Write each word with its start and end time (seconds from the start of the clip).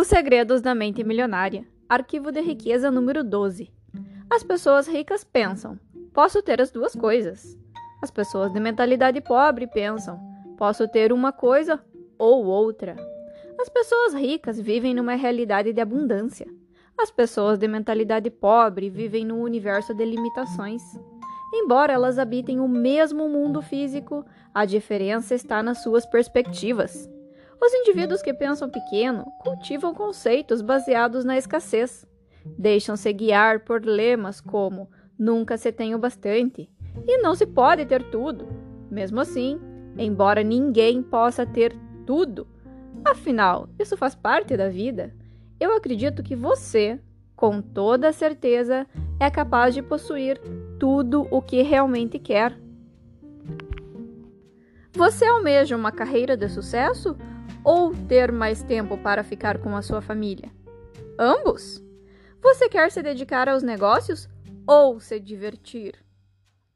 Os 0.00 0.06
Segredos 0.06 0.62
da 0.62 0.74
Mente 0.74 1.04
Milionária, 1.04 1.66
arquivo 1.86 2.32
de 2.32 2.40
riqueza 2.40 2.90
número 2.90 3.22
12. 3.22 3.70
As 4.30 4.42
pessoas 4.42 4.88
ricas 4.88 5.24
pensam: 5.24 5.78
posso 6.14 6.42
ter 6.42 6.58
as 6.58 6.70
duas 6.70 6.94
coisas. 6.94 7.54
As 8.00 8.10
pessoas 8.10 8.50
de 8.50 8.58
mentalidade 8.58 9.20
pobre 9.20 9.66
pensam: 9.66 10.18
posso 10.56 10.88
ter 10.88 11.12
uma 11.12 11.32
coisa 11.32 11.78
ou 12.18 12.46
outra. 12.46 12.96
As 13.60 13.68
pessoas 13.68 14.14
ricas 14.14 14.58
vivem 14.58 14.94
numa 14.94 15.16
realidade 15.16 15.70
de 15.70 15.82
abundância. 15.82 16.46
As 16.98 17.10
pessoas 17.10 17.58
de 17.58 17.68
mentalidade 17.68 18.30
pobre 18.30 18.88
vivem 18.88 19.26
num 19.26 19.42
universo 19.42 19.92
de 19.92 20.06
limitações. 20.06 20.80
Embora 21.52 21.92
elas 21.92 22.18
habitem 22.18 22.58
o 22.58 22.66
mesmo 22.66 23.28
mundo 23.28 23.60
físico, 23.60 24.24
a 24.54 24.64
diferença 24.64 25.34
está 25.34 25.62
nas 25.62 25.82
suas 25.82 26.06
perspectivas. 26.06 27.06
Os 27.62 27.74
indivíduos 27.74 28.22
que 28.22 28.32
pensam 28.32 28.70
pequeno 28.70 29.24
cultivam 29.40 29.94
conceitos 29.94 30.62
baseados 30.62 31.24
na 31.24 31.36
escassez. 31.36 32.06
Deixam-se 32.58 33.12
guiar 33.12 33.60
por 33.60 33.84
lemas 33.84 34.40
como 34.40 34.88
nunca 35.18 35.58
se 35.58 35.70
tem 35.70 35.94
o 35.94 35.98
bastante 35.98 36.70
e 37.06 37.18
não 37.18 37.34
se 37.34 37.46
pode 37.46 37.84
ter 37.84 38.02
tudo. 38.10 38.48
Mesmo 38.90 39.20
assim, 39.20 39.60
embora 39.98 40.42
ninguém 40.42 41.02
possa 41.02 41.44
ter 41.44 41.76
tudo, 42.06 42.48
afinal, 43.04 43.68
isso 43.78 43.96
faz 43.96 44.14
parte 44.14 44.56
da 44.56 44.68
vida, 44.68 45.14
eu 45.60 45.76
acredito 45.76 46.22
que 46.22 46.34
você, 46.34 46.98
com 47.36 47.60
toda 47.60 48.10
certeza, 48.12 48.86
é 49.20 49.30
capaz 49.30 49.74
de 49.74 49.82
possuir 49.82 50.40
tudo 50.78 51.28
o 51.30 51.42
que 51.42 51.60
realmente 51.60 52.18
quer. 52.18 52.58
Você 54.94 55.24
almeja 55.26 55.76
uma 55.76 55.92
carreira 55.92 56.36
de 56.36 56.48
sucesso 56.48 57.16
ou 57.64 57.94
ter 58.08 58.32
mais 58.32 58.62
tempo 58.62 58.96
para 58.98 59.22
ficar 59.22 59.58
com 59.58 59.76
a 59.76 59.82
sua 59.82 60.00
família? 60.00 60.50
Ambos? 61.18 61.82
Você 62.42 62.68
quer 62.68 62.90
se 62.90 63.02
dedicar 63.02 63.48
aos 63.48 63.62
negócios 63.62 64.28
ou 64.66 64.98
se 64.98 65.20
divertir? 65.20 65.94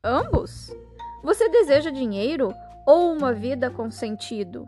Ambos? 0.02 0.74
Você 1.22 1.48
deseja 1.48 1.90
dinheiro 1.90 2.52
ou 2.86 3.12
uma 3.12 3.32
vida 3.32 3.70
com 3.70 3.90
sentido? 3.90 4.66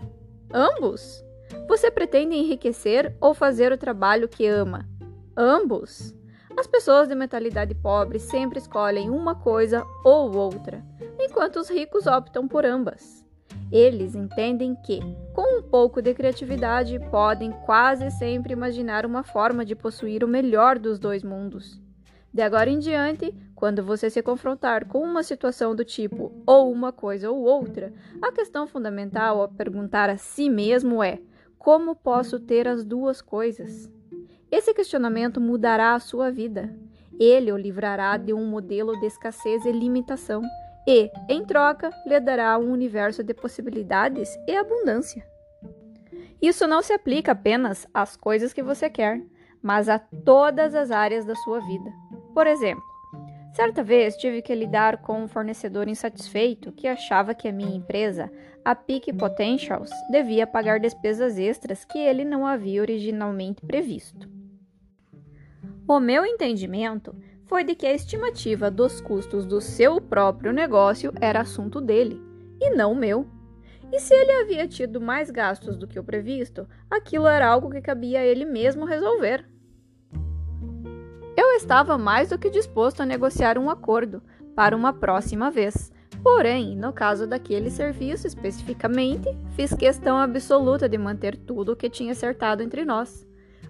Ambos? 0.53 1.23
Você 1.69 1.91
pretende 1.91 2.35
enriquecer 2.35 3.15
ou 3.21 3.35
fazer 3.35 3.73
o 3.73 3.79
trabalho 3.79 4.29
que 4.29 4.47
ama? 4.47 4.89
Ambos? 5.37 6.15
As 6.57 6.67
pessoas 6.67 7.07
de 7.07 7.15
mentalidade 7.15 7.75
pobre 7.75 8.19
sempre 8.19 8.59
escolhem 8.59 9.11
uma 9.11 9.35
coisa 9.35 9.85
ou 10.03 10.35
outra, 10.35 10.83
enquanto 11.21 11.57
os 11.57 11.69
ricos 11.69 12.07
optam 12.07 12.49
por 12.49 12.65
ambas. 12.65 13.26
Eles 13.71 14.15
entendem 14.15 14.77
que, 14.77 15.01
com 15.35 15.59
um 15.59 15.63
pouco 15.63 16.01
de 16.01 16.15
criatividade, 16.15 17.01
podem 17.11 17.51
quase 17.65 18.11
sempre 18.13 18.53
imaginar 18.53 19.05
uma 19.05 19.25
forma 19.25 19.65
de 19.65 19.75
possuir 19.75 20.23
o 20.23 20.29
melhor 20.29 20.79
dos 20.79 20.99
dois 20.99 21.25
mundos. 21.25 21.81
De 22.33 22.43
agora 22.43 22.71
em 22.71 22.79
diante, 22.79 23.35
quando 23.55 23.83
você 23.83 24.09
se 24.09 24.23
confrontar 24.23 24.87
com 24.87 25.01
uma 25.01 25.23
situação 25.23 25.75
do 25.75 25.85
tipo 25.85 26.33
ou 26.47 26.71
uma 26.71 26.93
coisa 26.93 27.31
ou 27.31 27.43
outra, 27.43 27.93
a 28.23 28.31
questão 28.31 28.67
fundamental 28.67 29.43
a 29.43 29.49
perguntar 29.49 30.11
a 30.11 30.17
si 30.17 30.49
mesmo 30.49 31.03
é: 31.03 31.19
como 31.59 31.97
posso 31.97 32.39
ter 32.39 32.69
as 32.69 32.85
duas 32.85 33.21
coisas? 33.21 33.91
Esse 34.51 34.73
questionamento 34.73 35.41
mudará 35.41 35.95
a 35.95 35.99
sua 35.99 36.31
vida. 36.31 36.73
Ele 37.19 37.51
o 37.51 37.57
livrará 37.57 38.17
de 38.17 38.33
um 38.33 38.47
modelo 38.47 38.93
de 39.01 39.07
escassez 39.07 39.65
e 39.65 39.73
limitação 39.73 40.43
e, 40.87 41.11
em 41.29 41.45
troca, 41.45 41.91
lhe 42.07 42.21
dará 42.21 42.57
um 42.59 42.71
universo 42.71 43.25
de 43.25 43.35
possibilidades 43.35 44.39
e 44.47 44.57
abundância. 44.57 45.27
Isso 46.41 46.67
não 46.67 46.83
se 46.83 46.93
aplica 46.93 47.33
apenas 47.33 47.87
às 47.93 48.17
coisas 48.17 48.53
que 48.53 48.63
você 48.63 48.89
quer, 48.89 49.21
mas 49.63 49.89
a 49.89 49.99
todas 49.99 50.75
as 50.75 50.91
áreas 50.91 51.25
da 51.25 51.35
sua 51.35 51.61
vida. 51.61 51.91
Por 52.35 52.47
exemplo, 52.47 52.85
certa 53.53 53.83
vez 53.83 54.17
tive 54.17 54.43
que 54.43 54.55
lidar 54.55 54.99
com 54.99 55.25
um 55.25 55.29
fornecedor 55.29 55.89
insatisfeito 55.89 56.71
que 56.71 56.87
achava 56.87 57.35
que 57.35 57.49
a 57.49 57.53
minha 57.53 57.75
empresa, 57.75 58.31
a 58.65 58.75
Peak 58.75 59.13
Potentials, 59.15 59.91
devia 60.11 60.47
pagar 60.47 60.79
despesas 60.79 61.39
extras 61.39 61.85
que 61.85 61.99
ele 61.99 62.25
não 62.25 62.47
havia 62.47 62.83
originalmente 62.83 63.65
previsto. 63.65 64.29
O 65.89 65.99
meu 65.99 66.27
entendimento 66.27 67.17
foi 67.47 67.65
de 67.65 67.75
que 67.75 67.87
a 67.87 67.95
estimativa 67.95 68.71
dos 68.71 69.01
custos 69.01 69.47
do 69.47 69.61
seu 69.61 70.01
próprio 70.01 70.53
negócio 70.53 71.13
era 71.21 71.41
assunto 71.41 71.81
dele, 71.81 72.21
e 72.61 72.71
não 72.71 72.95
meu. 72.95 73.27
E 73.93 74.01
se 74.01 74.13
ele 74.13 74.33
havia 74.33 74.67
tido 74.67 75.01
mais 75.01 75.31
gastos 75.31 75.77
do 75.77 75.87
que 75.87 75.99
o 75.99 76.05
previsto, 76.05 76.69
aquilo 76.91 77.27
era 77.27 77.47
algo 77.47 77.71
que 77.71 77.81
cabia 77.81 78.21
a 78.21 78.25
ele 78.25 78.45
mesmo 78.45 78.85
resolver. 78.85 79.47
Eu 81.37 81.53
estava 81.53 81.97
mais 81.97 82.31
do 82.31 82.39
que 82.39 82.51
disposto 82.51 83.03
a 83.03 83.07
negociar 83.07 83.59
um 83.59 83.71
acordo 83.71 84.23
para 84.55 84.77
uma 84.77 84.93
próxima 84.93 85.51
vez. 85.51 85.93
Porém, 86.23 86.75
no 86.75 86.93
caso 86.93 87.27
daquele 87.27 87.71
serviço 87.71 88.27
especificamente, 88.27 89.29
fiz 89.55 89.73
questão 89.73 90.19
absoluta 90.19 90.89
de 90.89 90.99
manter 90.99 91.37
tudo 91.37 91.73
o 91.73 91.77
que 91.77 91.89
tinha 91.89 92.13
acertado 92.13 92.63
entre 92.63 92.85
nós. 92.85 93.25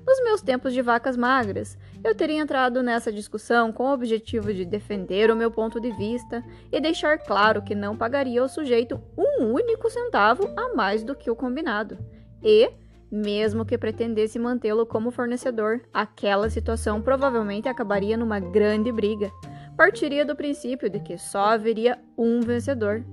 Nos 0.06 0.22
meus 0.22 0.41
tempos 0.41 0.72
de 0.72 0.81
vacas 0.81 1.16
magras, 1.16 1.76
eu 2.06 2.15
teria 2.15 2.41
entrado 2.41 2.84
nessa 2.84 3.12
discussão 3.12 3.72
com 3.72 3.87
o 3.87 3.93
objetivo 3.93 4.55
de 4.55 4.65
defender 4.65 5.28
o 5.28 5.34
meu 5.34 5.50
ponto 5.50 5.81
de 5.81 5.91
vista 5.91 6.44
e 6.71 6.81
deixar 6.81 7.19
claro 7.19 7.62
que 7.62 7.75
não 7.75 7.97
pagaria 7.97 8.41
ao 8.41 8.49
sujeito 8.49 9.00
um 9.19 9.53
único 9.53 9.91
centavo 9.91 10.49
a 10.56 10.72
mais 10.72 11.03
do 11.03 11.17
que 11.17 11.28
o 11.28 11.34
combinado. 11.34 11.99
E, 12.41 12.71
mesmo 13.11 13.65
que 13.65 13.77
pretendesse 13.77 14.39
mantê-lo 14.39 14.87
como 14.87 15.11
fornecedor, 15.11 15.81
aquela 15.93 16.49
situação 16.49 17.03
provavelmente 17.03 17.69
acabaria 17.69 18.17
numa 18.17 18.38
grande 18.38 18.93
briga. 18.93 19.28
Partiria 19.77 20.25
do 20.25 20.37
princípio 20.37 20.88
de 20.88 21.00
que 21.00 21.19
só 21.19 21.47
haveria 21.47 21.99
um 22.17 22.41
vencedor. 22.41 23.05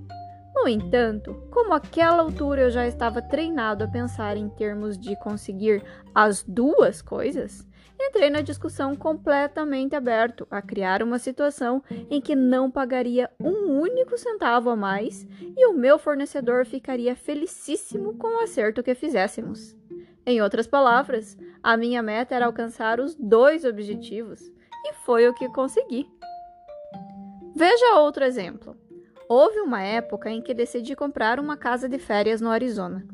No 0.53 0.67
entanto, 0.67 1.33
como 1.49 1.73
àquela 1.73 2.21
altura 2.21 2.61
eu 2.61 2.69
já 2.69 2.85
estava 2.85 3.23
treinado 3.23 3.83
a 3.83 3.87
pensar 3.87 4.37
em 4.37 4.49
termos 4.49 4.99
de 4.99 5.15
conseguir 5.15 5.83
as 6.13 6.43
duas 6.43 7.01
coisas, 7.01 7.67
entrei 7.99 8.29
na 8.29 8.41
discussão 8.41 8.95
completamente 8.95 9.95
aberto 9.95 10.47
a 10.49 10.61
criar 10.61 11.01
uma 11.01 11.19
situação 11.19 11.83
em 12.09 12.21
que 12.21 12.35
não 12.35 12.69
pagaria 12.69 13.29
um 13.39 13.79
único 13.79 14.17
centavo 14.17 14.69
a 14.69 14.75
mais 14.75 15.27
e 15.39 15.65
o 15.67 15.73
meu 15.73 15.97
fornecedor 15.97 16.65
ficaria 16.65 17.15
felicíssimo 17.15 18.15
com 18.15 18.27
o 18.27 18.43
acerto 18.43 18.83
que 18.83 18.95
fizéssemos. 18.95 19.75
Em 20.25 20.41
outras 20.41 20.67
palavras, 20.67 21.37
a 21.61 21.75
minha 21.75 22.01
meta 22.01 22.35
era 22.35 22.45
alcançar 22.45 22.99
os 22.99 23.15
dois 23.15 23.65
objetivos 23.65 24.41
e 24.85 24.93
foi 25.05 25.27
o 25.27 25.33
que 25.33 25.49
consegui. 25.49 26.07
Veja 27.55 27.99
outro 27.99 28.23
exemplo. 28.23 28.75
Houve 29.29 29.59
uma 29.59 29.81
época 29.81 30.29
em 30.29 30.41
que 30.41 30.53
decidi 30.53 30.95
comprar 30.95 31.39
uma 31.39 31.57
casa 31.57 31.87
de 31.87 31.97
férias 31.97 32.41
no 32.41 32.49
Arizona. 32.49 33.05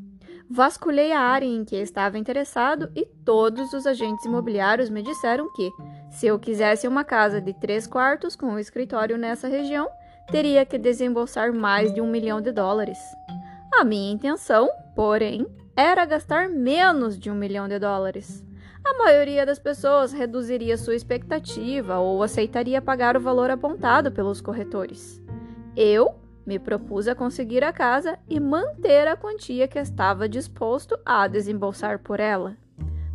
Vasculhei 0.52 1.12
a 1.12 1.20
área 1.20 1.46
em 1.46 1.64
que 1.64 1.76
estava 1.76 2.18
interessado 2.18 2.90
e 2.96 3.06
todos 3.24 3.72
os 3.72 3.86
agentes 3.86 4.24
imobiliários 4.24 4.90
me 4.90 5.00
disseram 5.00 5.48
que, 5.52 5.70
se 6.10 6.26
eu 6.26 6.40
quisesse 6.40 6.88
uma 6.88 7.04
casa 7.04 7.40
de 7.40 7.54
três 7.54 7.86
quartos 7.86 8.34
com 8.34 8.46
um 8.46 8.58
escritório 8.58 9.16
nessa 9.16 9.46
região, 9.46 9.88
teria 10.28 10.66
que 10.66 10.76
desembolsar 10.76 11.52
mais 11.52 11.94
de 11.94 12.00
um 12.00 12.10
milhão 12.10 12.40
de 12.40 12.50
dólares. 12.50 12.98
A 13.72 13.84
minha 13.84 14.12
intenção, 14.12 14.68
porém, 14.96 15.46
era 15.76 16.04
gastar 16.04 16.48
menos 16.48 17.16
de 17.16 17.30
um 17.30 17.34
milhão 17.36 17.68
de 17.68 17.78
dólares. 17.78 18.44
A 18.84 18.98
maioria 18.98 19.46
das 19.46 19.60
pessoas 19.60 20.12
reduziria 20.12 20.76
sua 20.76 20.96
expectativa 20.96 22.00
ou 22.00 22.24
aceitaria 22.24 22.82
pagar 22.82 23.16
o 23.16 23.20
valor 23.20 23.50
apontado 23.50 24.10
pelos 24.10 24.40
corretores. 24.40 25.22
Eu 25.76 26.16
me 26.50 26.58
propus 26.58 27.06
a 27.06 27.14
conseguir 27.14 27.62
a 27.62 27.72
casa 27.72 28.18
e 28.28 28.40
manter 28.40 29.06
a 29.06 29.16
quantia 29.16 29.68
que 29.68 29.78
estava 29.78 30.28
disposto 30.28 30.98
a 31.06 31.28
desembolsar 31.28 32.00
por 32.00 32.18
ela. 32.18 32.56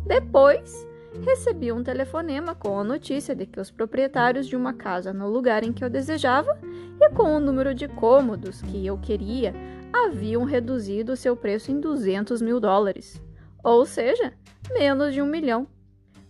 Depois, 0.06 0.88
recebi 1.22 1.70
um 1.70 1.82
telefonema 1.82 2.54
com 2.54 2.80
a 2.80 2.84
notícia 2.84 3.34
de 3.34 3.44
que 3.44 3.60
os 3.60 3.70
proprietários 3.70 4.46
de 4.46 4.56
uma 4.56 4.72
casa 4.72 5.12
no 5.12 5.28
lugar 5.28 5.62
em 5.64 5.70
que 5.70 5.84
eu 5.84 5.90
desejava 5.90 6.58
e 6.98 7.10
com 7.10 7.36
o 7.36 7.38
número 7.38 7.74
de 7.74 7.86
cômodos 7.88 8.62
que 8.62 8.86
eu 8.86 8.96
queria 8.96 9.52
haviam 9.92 10.44
reduzido 10.44 11.14
seu 11.14 11.36
preço 11.36 11.70
em 11.70 11.78
200 11.78 12.40
mil 12.40 12.58
dólares, 12.58 13.20
ou 13.62 13.84
seja, 13.84 14.32
menos 14.72 15.12
de 15.12 15.20
um 15.20 15.26
milhão. 15.26 15.66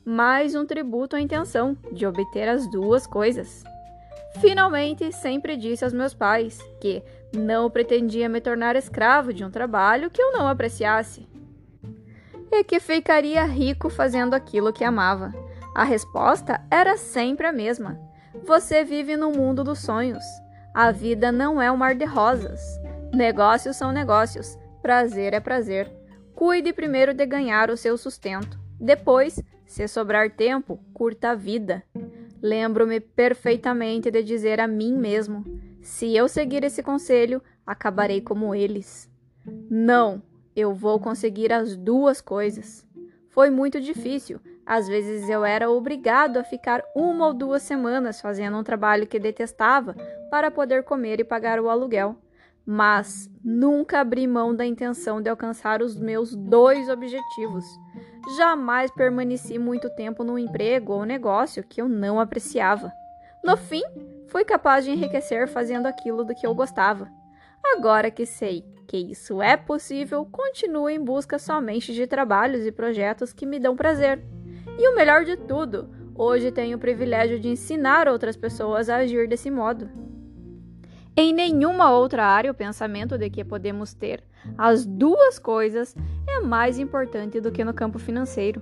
Mais 0.05 0.57
um 0.57 0.67
tributo 0.67 1.15
à 1.15 1.21
intenção 1.21 1.77
de 1.93 2.05
obter 2.05 2.49
as 2.49 2.69
duas 2.69 3.07
coisas. 3.07 3.63
Finalmente, 4.41 5.13
sempre 5.13 5.57
disse 5.57 5.85
aos 5.85 5.93
meus 5.93 6.15
pais 6.15 6.59
que 6.81 7.03
não 7.35 7.71
pretendia 7.71 8.29
me 8.29 8.41
tornar 8.41 8.77
escravo 8.77 9.33
de 9.33 9.45
um 9.45 9.51
trabalho 9.51 10.11
que 10.11 10.21
eu 10.21 10.33
não 10.33 10.49
apreciasse 10.49 11.27
e 12.51 12.65
que 12.65 12.79
ficaria 12.79 13.45
rico 13.45 13.89
fazendo 13.89 14.35
aquilo 14.35 14.73
que 14.73 14.85
amava. 14.85 15.35
A 15.75 15.85
resposta 15.85 16.61
era 16.71 16.97
sempre 16.97 17.47
a 17.47 17.53
mesma: 17.53 17.99
você 18.45 18.85
vive 18.85 19.17
no 19.17 19.31
mundo 19.31 19.65
dos 19.65 19.81
sonhos. 19.81 20.25
A 20.73 20.91
vida 20.91 21.33
não 21.33 21.61
é 21.61 21.71
um 21.71 21.77
mar 21.77 21.95
de 21.95 22.05
rosas. 22.05 22.61
Negócios 23.13 23.77
são 23.77 23.93
negócios, 23.93 24.59
prazer 24.83 25.33
é 25.33 25.41
prazer. 25.41 25.91
Cuide 26.35 26.73
primeiro 26.73 27.15
de 27.15 27.25
ganhar 27.25 27.71
o 27.71 27.77
seu 27.77 27.97
sustento. 27.97 28.59
Depois, 28.79 29.43
se 29.65 29.89
sobrar 29.89 30.31
tempo, 30.31 30.79
curta 30.93 31.31
a 31.31 31.35
vida. 31.35 31.83
Lembro-me 32.47 33.01
perfeitamente 33.01 34.09
de 34.09 34.23
dizer 34.23 34.61
a 34.61 34.69
mim 34.69 34.97
mesmo: 34.97 35.45
se 35.83 36.15
eu 36.17 36.29
seguir 36.29 36.63
esse 36.63 36.81
conselho, 36.81 37.43
acabarei 37.67 38.21
como 38.21 38.55
eles. 38.55 39.11
Não, 39.69 40.23
eu 40.55 40.73
vou 40.73 41.01
conseguir 41.01 41.53
as 41.53 41.77
duas 41.77 42.21
coisas. 42.21 42.87
Foi 43.31 43.51
muito 43.51 43.81
difícil. 43.81 44.41
Às 44.65 44.87
vezes 44.87 45.29
eu 45.29 45.45
era 45.45 45.69
obrigado 45.69 46.37
a 46.37 46.45
ficar 46.45 46.85
uma 46.95 47.27
ou 47.27 47.35
duas 47.35 47.63
semanas 47.63 48.21
fazendo 48.21 48.57
um 48.57 48.63
trabalho 48.63 49.09
que 49.09 49.19
detestava 49.19 49.97
para 50.31 50.49
poder 50.49 50.85
comer 50.85 51.19
e 51.19 51.25
pagar 51.25 51.59
o 51.59 51.69
aluguel. 51.69 52.15
Mas 52.67 53.31
nunca 53.45 54.01
abri 54.01 54.27
mão 54.27 54.55
da 54.55 54.67
intenção 54.67 55.23
de 55.23 55.31
alcançar 55.31 55.81
os 55.81 55.97
meus 55.97 56.35
dois 56.35 56.89
objetivos. 56.89 57.65
Jamais 58.37 58.91
permaneci 58.91 59.57
muito 59.57 59.89
tempo 59.91 60.25
num 60.25 60.37
emprego 60.37 60.93
ou 60.93 61.05
negócio 61.05 61.63
que 61.63 61.81
eu 61.81 61.89
não 61.89 62.19
apreciava. 62.19 62.93
No 63.45 63.57
fim, 63.57 63.83
fui 64.27 64.45
capaz 64.45 64.85
de 64.85 64.91
enriquecer 64.91 65.47
fazendo 65.47 65.87
aquilo 65.87 66.25
do 66.25 66.35
que 66.35 66.45
eu 66.45 66.53
gostava. 66.53 67.09
Agora 67.65 68.11
que 68.11 68.27
sei 68.27 68.65
que 68.89 68.97
isso 68.97 69.41
é 69.41 69.57
possível, 69.57 70.27
continuo 70.27 70.89
em 70.89 71.03
busca 71.03 71.39
somente 71.39 71.93
de 71.93 72.07
trabalhos 72.07 72.67
e 72.67 72.73
projetos 72.73 73.33
que 73.33 73.47
me 73.47 73.61
dão 73.61 73.77
prazer. 73.77 74.25
E 74.79 74.89
o 74.89 74.95
melhor 74.95 75.25
de 75.25 75.37
tudo, 75.37 75.89
hoje 76.15 76.51
tenho 76.51 76.77
o 76.77 76.81
privilégio 76.81 77.39
de 77.39 77.49
ensinar 77.49 78.09
outras 78.09 78.37
pessoas 78.37 78.89
a 78.89 78.97
agir 78.97 79.29
desse 79.29 79.51
modo. 79.51 79.89
Em 81.19 81.33
nenhuma 81.33 81.91
outra 81.91 82.27
área, 82.27 82.51
o 82.51 82.55
pensamento 82.55 83.17
de 83.17 83.31
que 83.31 83.43
podemos 83.43 83.95
ter 83.95 84.23
as 84.59 84.85
duas 84.85 85.39
coisas 85.39 85.97
é 86.27 86.41
mais 86.41 86.79
importante 86.79 87.41
do 87.41 87.51
que 87.51 87.65
no 87.65 87.73
campo 87.73 87.99
financeiro. 87.99 88.61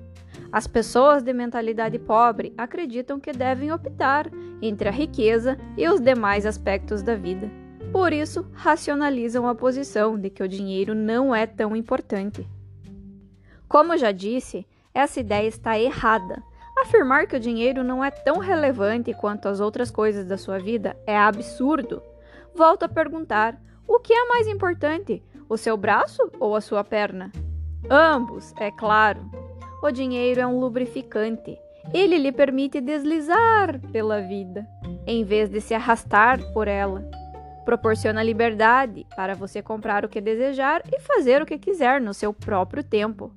As 0.53 0.69
pessoas 0.69 1.25
de 1.25 1.33
mentalidade 1.33 1.99
pobre 1.99 2.55
acreditam 2.57 3.19
que 3.19 3.33
devem 3.33 3.73
optar 3.73 4.31
entre 4.63 4.89
a 4.89 4.93
riqueza 4.93 5.59
e 5.77 5.89
os 5.89 6.01
demais 6.01 6.47
aspectos 6.47 7.03
da 7.03 7.17
vida. 7.17 7.51
Por 7.91 8.13
isso, 8.13 8.47
racionalizam 8.53 9.49
a 9.49 9.55
posição 9.57 10.17
de 10.17 10.31
que 10.31 10.43
o 10.43 10.49
dinheiro 10.49 10.95
não 10.95 11.35
é 11.35 11.49
tão 11.49 11.75
importante. 11.75 12.49
Como 13.67 13.97
já 13.97 14.13
disse, 14.13 14.65
essa 14.95 15.19
ideia 15.19 15.49
está 15.49 15.77
errada. 15.77 16.41
Afirmar 16.79 17.27
que 17.27 17.35
o 17.35 17.41
dinheiro 17.41 17.83
não 17.83 18.05
é 18.05 18.13
tão 18.13 18.39
relevante 18.39 19.13
quanto 19.13 19.49
as 19.49 19.59
outras 19.59 19.91
coisas 19.91 20.25
da 20.25 20.39
sua 20.39 20.61
vida 20.61 20.97
é 21.05 21.19
absurdo 21.19 22.01
volto 22.55 22.85
a 22.85 22.89
perguntar: 22.89 23.61
o 23.87 23.99
que 23.99 24.13
é 24.13 24.29
mais 24.29 24.47
importante, 24.47 25.23
o 25.49 25.57
seu 25.57 25.77
braço 25.77 26.31
ou 26.39 26.57
a 26.57 26.61
sua 26.61 26.83
perna? 26.83 27.31
Ambos, 27.91 28.55
é 28.59 28.71
claro. 28.71 29.21
O 29.83 29.91
dinheiro 29.91 30.41
é 30.41 30.47
um 30.47 30.59
lubrificante. 30.59 31.59
Ele 31.93 32.17
lhe 32.17 32.33
permite 32.33 32.81
deslizar 32.81 33.79
pela 33.93 34.23
vida, 34.23 34.67
em 35.07 35.23
vez 35.23 35.51
de 35.51 35.61
se 35.61 35.75
arrastar 35.75 36.41
por 36.53 36.67
ela. 36.67 37.05
Proporciona 37.65 38.23
liberdade 38.23 39.07
para 39.15 39.35
você 39.35 39.61
comprar 39.61 40.05
o 40.05 40.09
que 40.09 40.21
desejar 40.21 40.83
e 40.91 41.01
fazer 41.01 41.43
o 41.43 41.47
que 41.47 41.59
quiser 41.59 42.01
no 42.01 42.15
seu 42.15 42.33
próprio 42.33 42.83
tempo. 42.83 43.33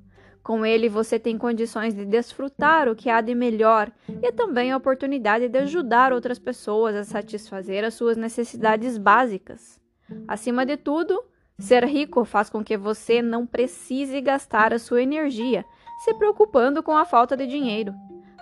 Com 0.48 0.64
ele, 0.64 0.88
você 0.88 1.18
tem 1.18 1.36
condições 1.36 1.92
de 1.92 2.06
desfrutar 2.06 2.88
o 2.88 2.96
que 2.96 3.10
há 3.10 3.20
de 3.20 3.34
melhor 3.34 3.92
e 4.22 4.32
também 4.32 4.72
a 4.72 4.78
oportunidade 4.78 5.46
de 5.46 5.58
ajudar 5.58 6.10
outras 6.10 6.38
pessoas 6.38 6.96
a 6.96 7.04
satisfazer 7.04 7.84
as 7.84 7.92
suas 7.92 8.16
necessidades 8.16 8.96
básicas. 8.96 9.78
Acima 10.26 10.64
de 10.64 10.78
tudo, 10.78 11.22
ser 11.58 11.84
rico 11.84 12.24
faz 12.24 12.48
com 12.48 12.64
que 12.64 12.78
você 12.78 13.20
não 13.20 13.46
precise 13.46 14.22
gastar 14.22 14.72
a 14.72 14.78
sua 14.78 15.02
energia 15.02 15.66
se 16.02 16.14
preocupando 16.14 16.82
com 16.82 16.96
a 16.96 17.04
falta 17.04 17.36
de 17.36 17.46
dinheiro. 17.46 17.92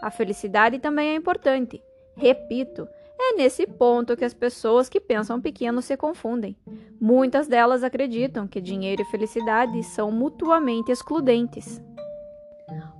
A 0.00 0.08
felicidade 0.08 0.78
também 0.78 1.08
é 1.08 1.16
importante. 1.16 1.82
Repito, 2.16 2.86
é 3.18 3.32
nesse 3.34 3.66
ponto 3.66 4.16
que 4.16 4.24
as 4.24 4.32
pessoas 4.32 4.88
que 4.88 5.00
pensam 5.00 5.40
pequeno 5.40 5.82
se 5.82 5.96
confundem. 5.96 6.56
Muitas 7.00 7.48
delas 7.48 7.82
acreditam 7.82 8.46
que 8.46 8.60
dinheiro 8.60 9.02
e 9.02 9.10
felicidade 9.10 9.82
são 9.82 10.12
mutuamente 10.12 10.92
excludentes. 10.92 11.82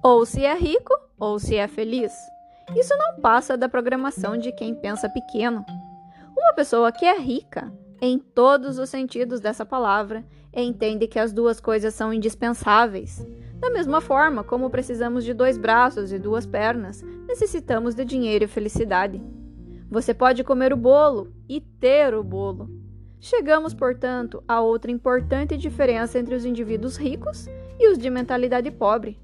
Ou 0.03 0.25
se 0.25 0.45
é 0.45 0.55
rico, 0.55 0.95
ou 1.19 1.39
se 1.39 1.57
é 1.57 1.67
feliz. 1.67 2.13
Isso 2.75 2.95
não 2.97 3.21
passa 3.21 3.57
da 3.57 3.69
programação 3.69 4.37
de 4.37 4.53
quem 4.53 4.75
pensa 4.75 5.09
pequeno. 5.09 5.65
Uma 6.37 6.53
pessoa 6.53 6.93
que 6.93 7.05
é 7.05 7.19
rica, 7.19 7.73
em 8.01 8.19
todos 8.19 8.79
os 8.79 8.91
sentidos 8.91 9.41
dessa 9.41 9.65
palavra, 9.65 10.25
entende 10.53 11.07
que 11.07 11.19
as 11.19 11.33
duas 11.33 11.61
coisas 11.61 11.95
são 11.95 12.13
indispensáveis. 12.13 13.27
Da 13.59 13.71
mesma 13.71 14.01
forma 14.01 14.45
como 14.45 14.71
precisamos 14.71 15.25
de 15.25 15.33
dois 15.33 15.57
braços 15.57 16.13
e 16.13 16.19
duas 16.19 16.47
pernas, 16.47 17.03
necessitamos 17.27 17.95
de 17.95 18.05
dinheiro 18.05 18.45
e 18.45 18.49
felicidade. 18.49 19.23
Você 19.91 20.13
pode 20.13 20.45
comer 20.45 20.73
o 20.73 20.77
bolo 20.77 21.33
e 21.49 21.61
ter 21.61 22.15
o 22.15 22.23
bolo. 22.23 22.69
Chegamos, 23.19 23.73
portanto, 23.73 24.43
a 24.47 24.61
outra 24.61 24.91
importante 24.91 25.57
diferença 25.57 26.19
entre 26.19 26.35
os 26.35 26.45
indivíduos 26.45 26.97
ricos 26.97 27.49
e 27.79 27.89
os 27.89 27.97
de 27.97 28.11
mentalidade 28.11 28.71
pobre. 28.71 29.19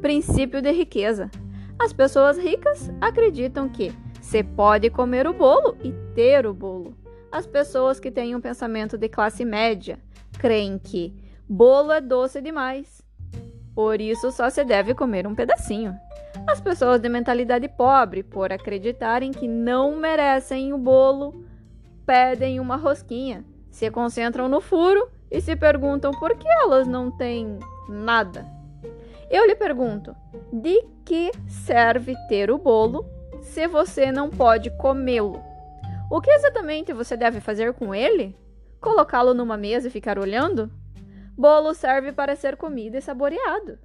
Princípio 0.00 0.60
de 0.60 0.70
riqueza. 0.72 1.30
As 1.78 1.92
pessoas 1.92 2.38
ricas 2.38 2.90
acreditam 3.00 3.68
que 3.68 3.92
você 4.20 4.42
pode 4.42 4.88
comer 4.90 5.26
o 5.26 5.32
bolo 5.32 5.76
e 5.82 5.92
ter 6.14 6.46
o 6.46 6.54
bolo. 6.54 6.96
As 7.30 7.46
pessoas 7.46 7.98
que 7.98 8.10
têm 8.10 8.36
um 8.36 8.40
pensamento 8.40 8.96
de 8.96 9.08
classe 9.08 9.44
média 9.44 9.98
creem 10.38 10.78
que 10.78 11.14
bolo 11.48 11.90
é 11.92 12.00
doce 12.00 12.40
demais. 12.40 13.02
Por 13.74 14.00
isso 14.00 14.30
só 14.30 14.50
se 14.50 14.64
deve 14.64 14.94
comer 14.94 15.26
um 15.26 15.34
pedacinho. 15.34 15.94
As 16.46 16.60
pessoas 16.60 17.00
de 17.00 17.08
mentalidade 17.08 17.68
pobre, 17.68 18.22
por 18.22 18.52
acreditarem 18.52 19.32
que 19.32 19.48
não 19.48 19.96
merecem 19.96 20.72
o 20.72 20.78
bolo, 20.78 21.44
pedem 22.04 22.60
uma 22.60 22.76
rosquinha, 22.76 23.44
se 23.70 23.90
concentram 23.90 24.48
no 24.48 24.60
furo 24.60 25.08
e 25.30 25.40
se 25.40 25.56
perguntam 25.56 26.10
por 26.12 26.36
que 26.36 26.46
elas 26.48 26.86
não 26.86 27.10
têm 27.10 27.58
nada. 27.88 28.61
Eu 29.32 29.46
lhe 29.46 29.54
pergunto: 29.54 30.14
de 30.52 30.84
que 31.06 31.32
serve 31.48 32.14
ter 32.28 32.50
o 32.50 32.58
bolo 32.58 33.06
se 33.40 33.66
você 33.66 34.12
não 34.12 34.28
pode 34.28 34.70
comê-lo? 34.76 35.42
O 36.10 36.20
que 36.20 36.30
exatamente 36.30 36.92
você 36.92 37.16
deve 37.16 37.40
fazer 37.40 37.72
com 37.72 37.94
ele? 37.94 38.36
Colocá-lo 38.78 39.32
numa 39.32 39.56
mesa 39.56 39.88
e 39.88 39.90
ficar 39.90 40.18
olhando? 40.18 40.70
Bolo 41.34 41.72
serve 41.72 42.12
para 42.12 42.36
ser 42.36 42.56
comido 42.56 42.98
e 42.98 43.00
saboreado. 43.00 43.78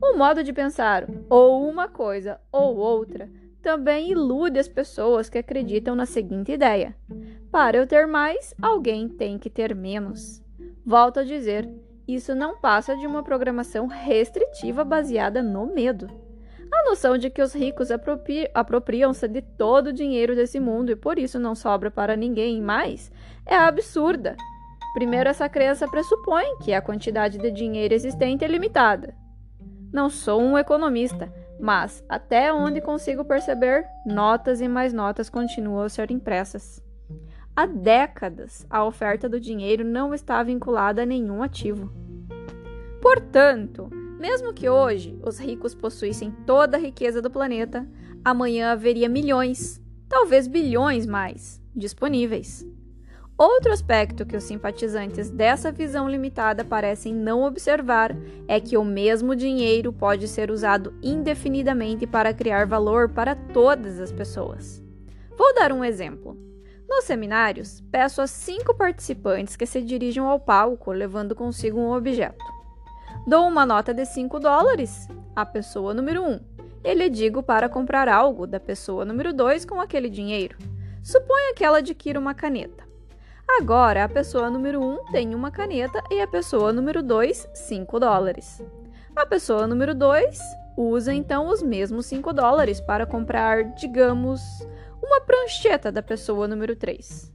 O 0.00 0.16
modo 0.16 0.42
de 0.42 0.52
pensar, 0.52 1.06
ou 1.28 1.68
uma 1.68 1.88
coisa 1.88 2.40
ou 2.50 2.76
outra, 2.76 3.28
também 3.60 4.10
ilude 4.12 4.58
as 4.58 4.68
pessoas 4.68 5.28
que 5.28 5.36
acreditam 5.36 5.94
na 5.94 6.06
seguinte 6.06 6.52
ideia: 6.52 6.96
para 7.52 7.76
eu 7.76 7.86
ter 7.86 8.06
mais, 8.06 8.54
alguém 8.62 9.08
tem 9.08 9.38
que 9.38 9.50
ter 9.50 9.74
menos. 9.74 10.42
Volto 10.84 11.20
a 11.20 11.24
dizer, 11.24 11.68
isso 12.06 12.34
não 12.34 12.56
passa 12.56 12.96
de 12.96 13.06
uma 13.06 13.22
programação 13.22 13.86
restritiva 13.86 14.84
baseada 14.84 15.42
no 15.42 15.66
medo. 15.66 16.08
A 16.72 16.88
noção 16.88 17.16
de 17.16 17.30
que 17.30 17.42
os 17.42 17.54
ricos 17.54 17.90
apropri 17.90 18.48
apropriam-se 18.54 19.26
de 19.28 19.40
todo 19.40 19.88
o 19.88 19.92
dinheiro 19.92 20.34
desse 20.34 20.60
mundo 20.60 20.90
e 20.90 20.96
por 20.96 21.18
isso 21.18 21.38
não 21.38 21.54
sobra 21.54 21.90
para 21.90 22.16
ninguém 22.16 22.60
mais 22.60 23.10
é 23.44 23.56
absurda. 23.56 24.36
Primeiro, 24.94 25.28
essa 25.28 25.48
crença 25.48 25.86
pressupõe 25.86 26.58
que 26.62 26.72
a 26.72 26.80
quantidade 26.80 27.38
de 27.38 27.50
dinheiro 27.50 27.94
existente 27.94 28.44
é 28.44 28.48
limitada. 28.48 29.14
Não 29.92 30.10
sou 30.10 30.40
um 30.40 30.58
economista, 30.58 31.32
mas 31.60 32.04
até 32.08 32.52
onde 32.52 32.80
consigo 32.80 33.24
perceber, 33.24 33.84
notas 34.04 34.60
e 34.60 34.68
mais 34.68 34.92
notas 34.92 35.30
continuam 35.30 35.84
a 35.84 35.88
ser 35.88 36.10
impressas. 36.10 36.85
Há 37.58 37.64
décadas, 37.64 38.66
a 38.68 38.84
oferta 38.84 39.30
do 39.30 39.40
dinheiro 39.40 39.82
não 39.82 40.12
está 40.12 40.42
vinculada 40.42 41.04
a 41.04 41.06
nenhum 41.06 41.42
ativo. 41.42 41.90
Portanto, 43.00 43.88
mesmo 44.20 44.52
que 44.52 44.68
hoje 44.68 45.18
os 45.22 45.38
ricos 45.38 45.74
possuíssem 45.74 46.30
toda 46.44 46.76
a 46.76 46.80
riqueza 46.80 47.22
do 47.22 47.30
planeta, 47.30 47.88
amanhã 48.22 48.72
haveria 48.72 49.08
milhões, 49.08 49.80
talvez 50.06 50.46
bilhões 50.46 51.06
mais, 51.06 51.58
disponíveis. 51.74 52.66
Outro 53.38 53.72
aspecto 53.72 54.26
que 54.26 54.36
os 54.36 54.44
simpatizantes 54.44 55.30
dessa 55.30 55.72
visão 55.72 56.10
limitada 56.10 56.62
parecem 56.62 57.14
não 57.14 57.42
observar 57.42 58.14
é 58.46 58.60
que 58.60 58.76
o 58.76 58.84
mesmo 58.84 59.34
dinheiro 59.34 59.94
pode 59.94 60.28
ser 60.28 60.50
usado 60.50 60.92
indefinidamente 61.02 62.06
para 62.06 62.34
criar 62.34 62.66
valor 62.66 63.08
para 63.08 63.34
todas 63.34 63.98
as 63.98 64.12
pessoas. 64.12 64.84
Vou 65.38 65.54
dar 65.54 65.72
um 65.72 65.82
exemplo. 65.82 66.44
Nos 66.88 67.04
seminários, 67.04 67.82
peço 67.90 68.22
a 68.22 68.26
cinco 68.26 68.74
participantes 68.74 69.56
que 69.56 69.66
se 69.66 69.82
dirijam 69.82 70.28
ao 70.28 70.38
palco 70.38 70.92
levando 70.92 71.34
consigo 71.34 71.80
um 71.80 71.92
objeto. 71.92 72.44
Dou 73.26 73.48
uma 73.48 73.66
nota 73.66 73.92
de 73.92 74.06
5 74.06 74.38
dólares 74.38 75.08
à 75.34 75.44
pessoa 75.44 75.92
número 75.92 76.22
1 76.22 76.30
um, 76.30 76.40
e 76.84 76.94
lhe 76.94 77.10
digo 77.10 77.42
para 77.42 77.68
comprar 77.68 78.08
algo 78.08 78.46
da 78.46 78.60
pessoa 78.60 79.04
número 79.04 79.32
2 79.32 79.64
com 79.64 79.80
aquele 79.80 80.08
dinheiro. 80.08 80.56
Suponha 81.02 81.52
que 81.52 81.64
ela 81.64 81.78
adquira 81.78 82.20
uma 82.20 82.34
caneta. 82.34 82.84
Agora, 83.58 84.04
a 84.04 84.08
pessoa 84.08 84.48
número 84.48 84.80
1 84.80 84.84
um 84.84 85.04
tem 85.10 85.34
uma 85.34 85.50
caneta 85.50 86.00
e 86.08 86.20
a 86.20 86.26
pessoa 86.28 86.72
número 86.72 87.02
2, 87.02 87.48
5 87.52 87.98
dólares. 87.98 88.62
A 89.16 89.26
pessoa 89.26 89.66
número 89.66 89.92
2 89.92 90.38
usa 90.76 91.12
então 91.12 91.48
os 91.48 91.62
mesmos 91.62 92.06
5 92.06 92.32
dólares 92.32 92.80
para 92.80 93.06
comprar, 93.06 93.64
digamos, 93.74 94.40
uma 95.06 95.20
prancheta 95.20 95.92
da 95.92 96.02
pessoa 96.02 96.48
número 96.48 96.74
3. 96.74 97.32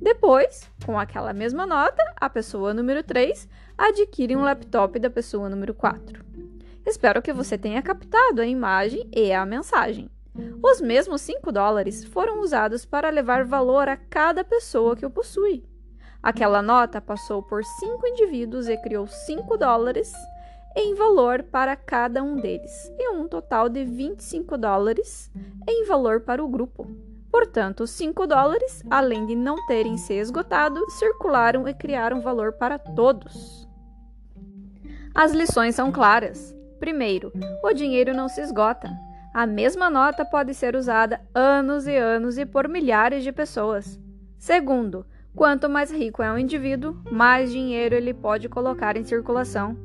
Depois, 0.00 0.70
com 0.86 0.98
aquela 0.98 1.34
mesma 1.34 1.66
nota, 1.66 2.02
a 2.16 2.30
pessoa 2.30 2.72
número 2.72 3.02
3 3.02 3.46
adquire 3.76 4.34
um 4.34 4.40
laptop 4.40 4.98
da 4.98 5.10
pessoa 5.10 5.50
número 5.50 5.74
4. 5.74 6.24
Espero 6.86 7.20
que 7.20 7.32
você 7.32 7.58
tenha 7.58 7.82
captado 7.82 8.40
a 8.40 8.46
imagem 8.46 9.06
e 9.14 9.32
a 9.32 9.44
mensagem. 9.44 10.10
Os 10.62 10.80
mesmos 10.80 11.20
5 11.20 11.52
dólares 11.52 12.04
foram 12.04 12.40
usados 12.40 12.86
para 12.86 13.10
levar 13.10 13.44
valor 13.44 13.86
a 13.88 13.96
cada 13.98 14.42
pessoa 14.42 14.96
que 14.96 15.04
o 15.04 15.10
possui. 15.10 15.62
Aquela 16.22 16.62
nota 16.62 17.00
passou 17.00 17.42
por 17.42 17.62
cinco 17.62 18.06
indivíduos 18.06 18.68
e 18.68 18.76
criou 18.78 19.06
5 19.06 19.56
dólares 19.58 20.12
em 20.74 20.94
valor 20.94 21.42
para 21.42 21.76
cada 21.76 22.22
um 22.22 22.36
deles, 22.36 22.92
e 22.98 23.10
um 23.10 23.26
total 23.26 23.68
de 23.68 23.84
25 23.84 24.56
dólares 24.56 25.30
em 25.68 25.84
valor 25.86 26.20
para 26.20 26.42
o 26.42 26.48
grupo. 26.48 27.09
Portanto, 27.30 27.84
os 27.84 27.90
5 27.90 28.26
dólares, 28.26 28.82
além 28.90 29.26
de 29.26 29.34
não 29.34 29.64
terem 29.66 29.96
se 29.96 30.14
esgotado, 30.14 30.84
circularam 30.90 31.68
e 31.68 31.74
criaram 31.74 32.20
valor 32.20 32.52
para 32.52 32.78
todos. 32.78 33.68
As 35.14 35.32
lições 35.32 35.74
são 35.74 35.92
claras. 35.92 36.54
Primeiro, 36.78 37.32
o 37.62 37.72
dinheiro 37.72 38.14
não 38.14 38.28
se 38.28 38.40
esgota. 38.40 38.90
A 39.34 39.46
mesma 39.46 39.88
nota 39.88 40.24
pode 40.24 40.54
ser 40.54 40.74
usada 40.74 41.20
anos 41.34 41.86
e 41.86 41.96
anos 41.96 42.36
e 42.36 42.44
por 42.44 42.68
milhares 42.68 43.22
de 43.22 43.30
pessoas. 43.30 44.00
Segundo, 44.38 45.06
quanto 45.36 45.68
mais 45.68 45.92
rico 45.92 46.22
é 46.22 46.32
um 46.32 46.38
indivíduo, 46.38 47.00
mais 47.10 47.52
dinheiro 47.52 47.94
ele 47.94 48.12
pode 48.12 48.48
colocar 48.48 48.96
em 48.96 49.04
circulação 49.04 49.76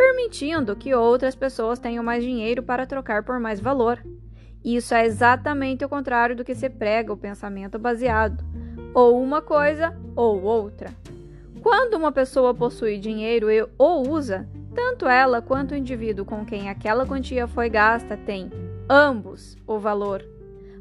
permitindo 0.00 0.74
que 0.74 0.94
outras 0.94 1.36
pessoas 1.36 1.78
tenham 1.78 2.02
mais 2.02 2.24
dinheiro 2.24 2.62
para 2.62 2.86
trocar 2.86 3.22
por 3.22 3.38
mais 3.38 3.60
valor. 3.60 4.02
Isso 4.64 4.94
é 4.94 5.06
exatamente 5.06 5.84
o 5.84 5.88
contrário 5.88 6.36
do 6.36 6.44
que 6.44 6.54
se 6.54 6.68
prega 6.68 7.12
o 7.12 7.16
pensamento 7.16 7.78
baseado, 7.78 8.44
ou 8.94 9.22
uma 9.22 9.40
coisa 9.40 9.96
ou 10.14 10.42
outra. 10.42 10.90
Quando 11.62 11.94
uma 11.94 12.12
pessoa 12.12 12.54
possui 12.54 12.98
dinheiro 12.98 13.50
e 13.50 13.66
ou 13.78 14.08
usa, 14.08 14.48
tanto 14.74 15.06
ela 15.06 15.42
quanto 15.42 15.72
o 15.72 15.76
indivíduo 15.76 16.24
com 16.24 16.44
quem 16.44 16.68
aquela 16.68 17.06
quantia 17.06 17.46
foi 17.46 17.68
gasta 17.68 18.16
têm 18.16 18.50
ambos 18.88 19.56
o 19.66 19.78
valor. 19.78 20.24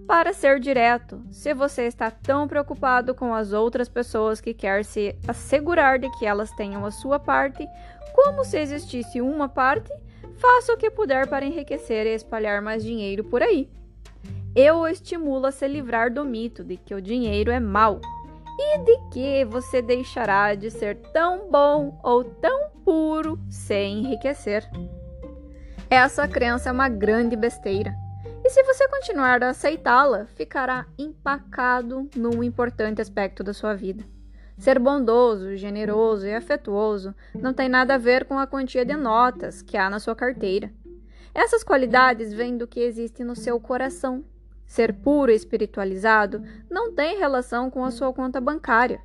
Para 0.07 0.33
ser 0.33 0.59
direto, 0.59 1.21
se 1.29 1.53
você 1.53 1.83
está 1.83 2.09
tão 2.09 2.47
preocupado 2.47 3.13
com 3.13 3.31
as 3.33 3.53
outras 3.53 3.87
pessoas 3.87 4.41
que 4.41 4.55
quer 4.55 4.83
se 4.83 5.15
assegurar 5.27 5.99
de 5.99 6.09
que 6.17 6.25
elas 6.25 6.51
tenham 6.53 6.83
a 6.83 6.89
sua 6.89 7.19
parte, 7.19 7.67
como 8.15 8.43
se 8.43 8.57
existisse 8.57 9.21
uma 9.21 9.47
parte, 9.47 9.91
faça 10.39 10.73
o 10.73 10.77
que 10.77 10.89
puder 10.89 11.27
para 11.27 11.45
enriquecer 11.45 12.07
e 12.07 12.15
espalhar 12.15 12.61
mais 12.61 12.83
dinheiro 12.83 13.23
por 13.23 13.43
aí. 13.43 13.69
Eu 14.55 14.77
o 14.77 14.87
estimulo 14.87 15.45
a 15.45 15.51
se 15.51 15.67
livrar 15.67 16.11
do 16.11 16.25
mito 16.25 16.63
de 16.63 16.77
que 16.77 16.95
o 16.95 17.01
dinheiro 17.01 17.51
é 17.51 17.59
mau 17.59 17.99
e 18.57 18.77
de 18.79 18.97
que 19.11 19.45
você 19.45 19.81
deixará 19.81 20.55
de 20.55 20.71
ser 20.71 20.95
tão 21.13 21.49
bom 21.51 21.99
ou 22.03 22.23
tão 22.23 22.69
puro 22.83 23.39
sem 23.49 23.99
enriquecer. 23.99 24.67
Essa 25.89 26.27
crença 26.27 26.69
é 26.69 26.71
uma 26.71 26.89
grande 26.89 27.35
besteira. 27.35 27.93
E 28.43 28.49
se 28.49 28.63
você 28.63 28.87
continuar 28.87 29.43
a 29.43 29.49
aceitá-la, 29.49 30.25
ficará 30.35 30.87
empacado 30.97 32.09
num 32.15 32.41
importante 32.43 33.01
aspecto 33.01 33.43
da 33.43 33.53
sua 33.53 33.75
vida. 33.75 34.03
Ser 34.59 34.77
bondoso, 34.77 35.55
generoso 35.55 36.27
e 36.27 36.35
afetuoso 36.35 37.15
não 37.33 37.53
tem 37.53 37.69
nada 37.69 37.95
a 37.95 37.97
ver 37.97 38.25
com 38.25 38.37
a 38.37 38.45
quantia 38.45 38.83
de 38.83 38.93
notas 38.93 39.61
que 39.61 39.77
há 39.77 39.89
na 39.89 39.99
sua 39.99 40.13
carteira. 40.13 40.69
Essas 41.33 41.63
qualidades 41.63 42.33
vêm 42.33 42.57
do 42.57 42.67
que 42.67 42.81
existe 42.81 43.23
no 43.23 43.37
seu 43.37 43.57
coração. 43.57 44.21
Ser 44.67 44.93
puro 44.93 45.31
e 45.31 45.35
espiritualizado 45.35 46.43
não 46.69 46.93
tem 46.93 47.17
relação 47.17 47.69
com 47.69 47.85
a 47.85 47.89
sua 47.89 48.11
conta 48.11 48.41
bancária. 48.41 48.99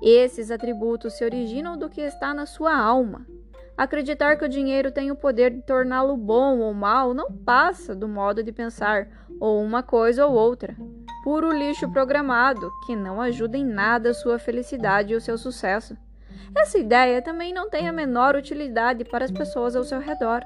Esses 0.00 0.52
atributos 0.52 1.14
se 1.14 1.24
originam 1.24 1.76
do 1.76 1.90
que 1.90 2.00
está 2.00 2.32
na 2.32 2.46
sua 2.46 2.76
alma, 2.76 3.26
Acreditar 3.76 4.36
que 4.36 4.44
o 4.44 4.48
dinheiro 4.48 4.92
tem 4.92 5.10
o 5.10 5.16
poder 5.16 5.50
de 5.50 5.62
torná-lo 5.62 6.16
bom 6.16 6.58
ou 6.58 6.74
mal 6.74 7.14
não 7.14 7.32
passa 7.32 7.94
do 7.94 8.06
modo 8.06 8.42
de 8.42 8.52
pensar, 8.52 9.08
ou 9.40 9.62
uma 9.62 9.82
coisa 9.82 10.26
ou 10.26 10.34
outra. 10.34 10.76
Puro 11.24 11.50
lixo 11.50 11.90
programado, 11.90 12.70
que 12.86 12.94
não 12.94 13.20
ajuda 13.20 13.56
em 13.56 13.64
nada 13.64 14.10
a 14.10 14.14
sua 14.14 14.38
felicidade 14.38 15.12
e 15.12 15.16
o 15.16 15.20
seu 15.20 15.38
sucesso. 15.38 15.96
Essa 16.56 16.78
ideia 16.78 17.22
também 17.22 17.52
não 17.52 17.70
tem 17.70 17.88
a 17.88 17.92
menor 17.92 18.36
utilidade 18.36 19.04
para 19.04 19.24
as 19.24 19.30
pessoas 19.30 19.74
ao 19.74 19.84
seu 19.84 20.00
redor, 20.00 20.42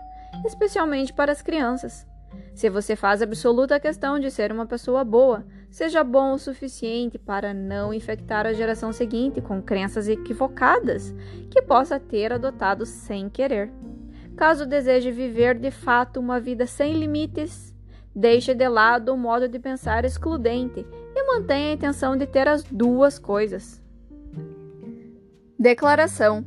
especialmente 0.46 1.12
para 1.12 1.32
as 1.32 1.42
crianças. 1.42 2.06
Se 2.54 2.70
você 2.70 2.94
faz 2.94 3.22
absoluta 3.22 3.80
questão 3.80 4.18
de 4.18 4.30
ser 4.30 4.52
uma 4.52 4.66
pessoa 4.66 5.04
boa, 5.04 5.44
seja 5.76 6.02
bom 6.02 6.32
o 6.32 6.38
suficiente 6.38 7.18
para 7.18 7.52
não 7.52 7.92
infectar 7.92 8.46
a 8.46 8.54
geração 8.54 8.94
seguinte 8.94 9.42
com 9.42 9.60
crenças 9.60 10.08
equivocadas 10.08 11.14
que 11.50 11.60
possa 11.60 12.00
ter 12.00 12.32
adotado 12.32 12.86
sem 12.86 13.28
querer. 13.28 13.70
Caso 14.38 14.64
deseje 14.64 15.12
viver 15.12 15.58
de 15.58 15.70
fato 15.70 16.18
uma 16.18 16.40
vida 16.40 16.66
sem 16.66 16.94
limites, 16.94 17.74
deixe 18.14 18.54
de 18.54 18.66
lado 18.66 19.12
o 19.12 19.18
modo 19.18 19.46
de 19.50 19.58
pensar 19.58 20.06
excludente 20.06 20.86
e 21.14 21.22
mantenha 21.24 21.68
a 21.68 21.74
intenção 21.74 22.16
de 22.16 22.26
ter 22.26 22.48
as 22.48 22.62
duas 22.62 23.18
coisas. 23.18 23.82
Declaração: 25.58 26.42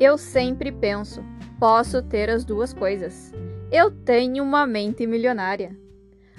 Eu 0.00 0.16
sempre 0.16 0.72
penso, 0.72 1.22
posso 1.58 2.00
ter 2.00 2.30
as 2.30 2.46
duas 2.46 2.72
coisas. 2.72 3.30
Eu 3.70 3.90
tenho 3.90 4.42
uma 4.42 4.66
mente 4.66 5.06
milionária. 5.06 5.78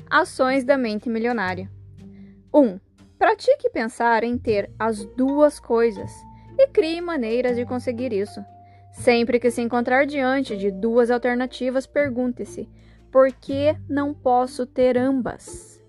Ações 0.10 0.64
da 0.64 0.76
mente 0.76 1.08
milionária. 1.08 1.70
1. 2.54 2.80
Pratique 3.18 3.70
pensar 3.70 4.24
em 4.24 4.38
ter 4.38 4.70
as 4.78 5.06
duas 5.16 5.60
coisas 5.60 6.12
e 6.58 6.68
crie 6.68 7.00
maneiras 7.00 7.56
de 7.56 7.66
conseguir 7.66 8.12
isso. 8.12 8.44
Sempre 8.92 9.40
que 9.40 9.50
se 9.50 9.62
encontrar 9.62 10.06
diante 10.06 10.58
de 10.58 10.70
duas 10.70 11.10
alternativas, 11.10 11.88
pergunte-se: 11.88 12.70
por 13.12 13.32
que 13.32 13.76
não 13.88 14.14
posso 14.14 14.66
ter 14.66 14.98
ambas? 14.98 15.82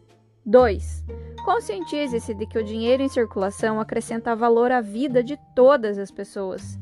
2. 0.45 1.05
Conscientize-se 1.45 2.35
de 2.35 2.47
que 2.47 2.59
o 2.59 2.65
dinheiro 2.65 3.03
em 3.03 3.09
circulação 3.09 3.81
acrescenta 3.81 4.37
valor 4.37 4.71
à 4.71 4.81
vida 4.81 5.23
de 5.23 5.39
todas 5.55 5.99
as 5.99 6.11
pessoas. 6.11 6.79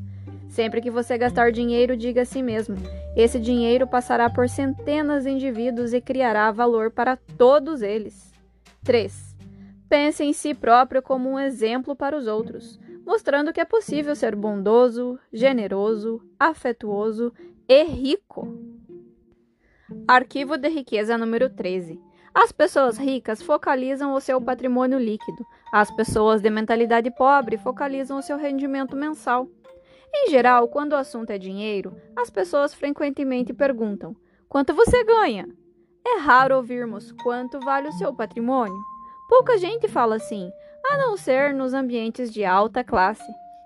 Sempre 0.47 0.81
que 0.81 0.91
você 0.91 1.17
gastar 1.17 1.51
dinheiro, 1.51 1.95
diga 1.95 2.21
a 2.21 2.25
si 2.25 2.43
mesmo: 2.43 2.75
esse 3.15 3.39
dinheiro 3.39 3.87
passará 3.87 4.29
por 4.29 4.47
centenas 4.47 5.23
de 5.23 5.31
indivíduos 5.31 5.93
e 5.93 6.01
criará 6.01 6.51
valor 6.51 6.91
para 6.91 7.17
todos 7.37 7.81
eles. 7.81 8.31
3. 8.83 9.30
Pense 9.91 10.23
em 10.23 10.31
si 10.31 10.53
próprio 10.53 11.01
como 11.01 11.31
um 11.31 11.37
exemplo 11.37 11.93
para 11.97 12.15
os 12.15 12.25
outros, 12.25 12.79
mostrando 13.05 13.51
que 13.51 13.59
é 13.59 13.65
possível 13.65 14.15
ser 14.15 14.37
bondoso, 14.37 15.19
generoso, 15.33 16.23
afetuoso 16.39 17.33
e 17.67 17.83
rico. 17.83 18.57
Arquivo 20.07 20.57
de 20.57 20.69
riqueza 20.69 21.17
número 21.17 21.49
13. 21.49 21.99
As 22.33 22.53
pessoas 22.53 22.97
ricas 22.97 23.41
focalizam 23.41 24.13
o 24.13 24.21
seu 24.21 24.39
patrimônio 24.39 24.97
líquido. 24.97 25.45
As 25.73 25.91
pessoas 25.91 26.39
de 26.39 26.49
mentalidade 26.49 27.11
pobre 27.11 27.57
focalizam 27.57 28.17
o 28.17 28.21
seu 28.21 28.37
rendimento 28.37 28.95
mensal. 28.95 29.49
Em 30.15 30.29
geral, 30.29 30.69
quando 30.69 30.93
o 30.93 30.95
assunto 30.95 31.31
é 31.31 31.37
dinheiro, 31.37 31.97
as 32.15 32.29
pessoas 32.29 32.73
frequentemente 32.73 33.51
perguntam: 33.51 34.15
quanto 34.47 34.73
você 34.73 35.03
ganha? 35.03 35.49
É 36.07 36.17
raro 36.17 36.55
ouvirmos 36.55 37.11
quanto 37.11 37.59
vale 37.59 37.89
o 37.89 37.93
seu 37.93 38.15
patrimônio. 38.15 38.90
Pouca 39.31 39.57
gente 39.57 39.87
fala 39.87 40.17
assim, 40.17 40.51
a 40.83 40.97
não 40.97 41.15
ser 41.15 41.53
nos 41.53 41.73
ambientes 41.73 42.33
de 42.33 42.43
alta 42.43 42.83
classe. 42.83 43.23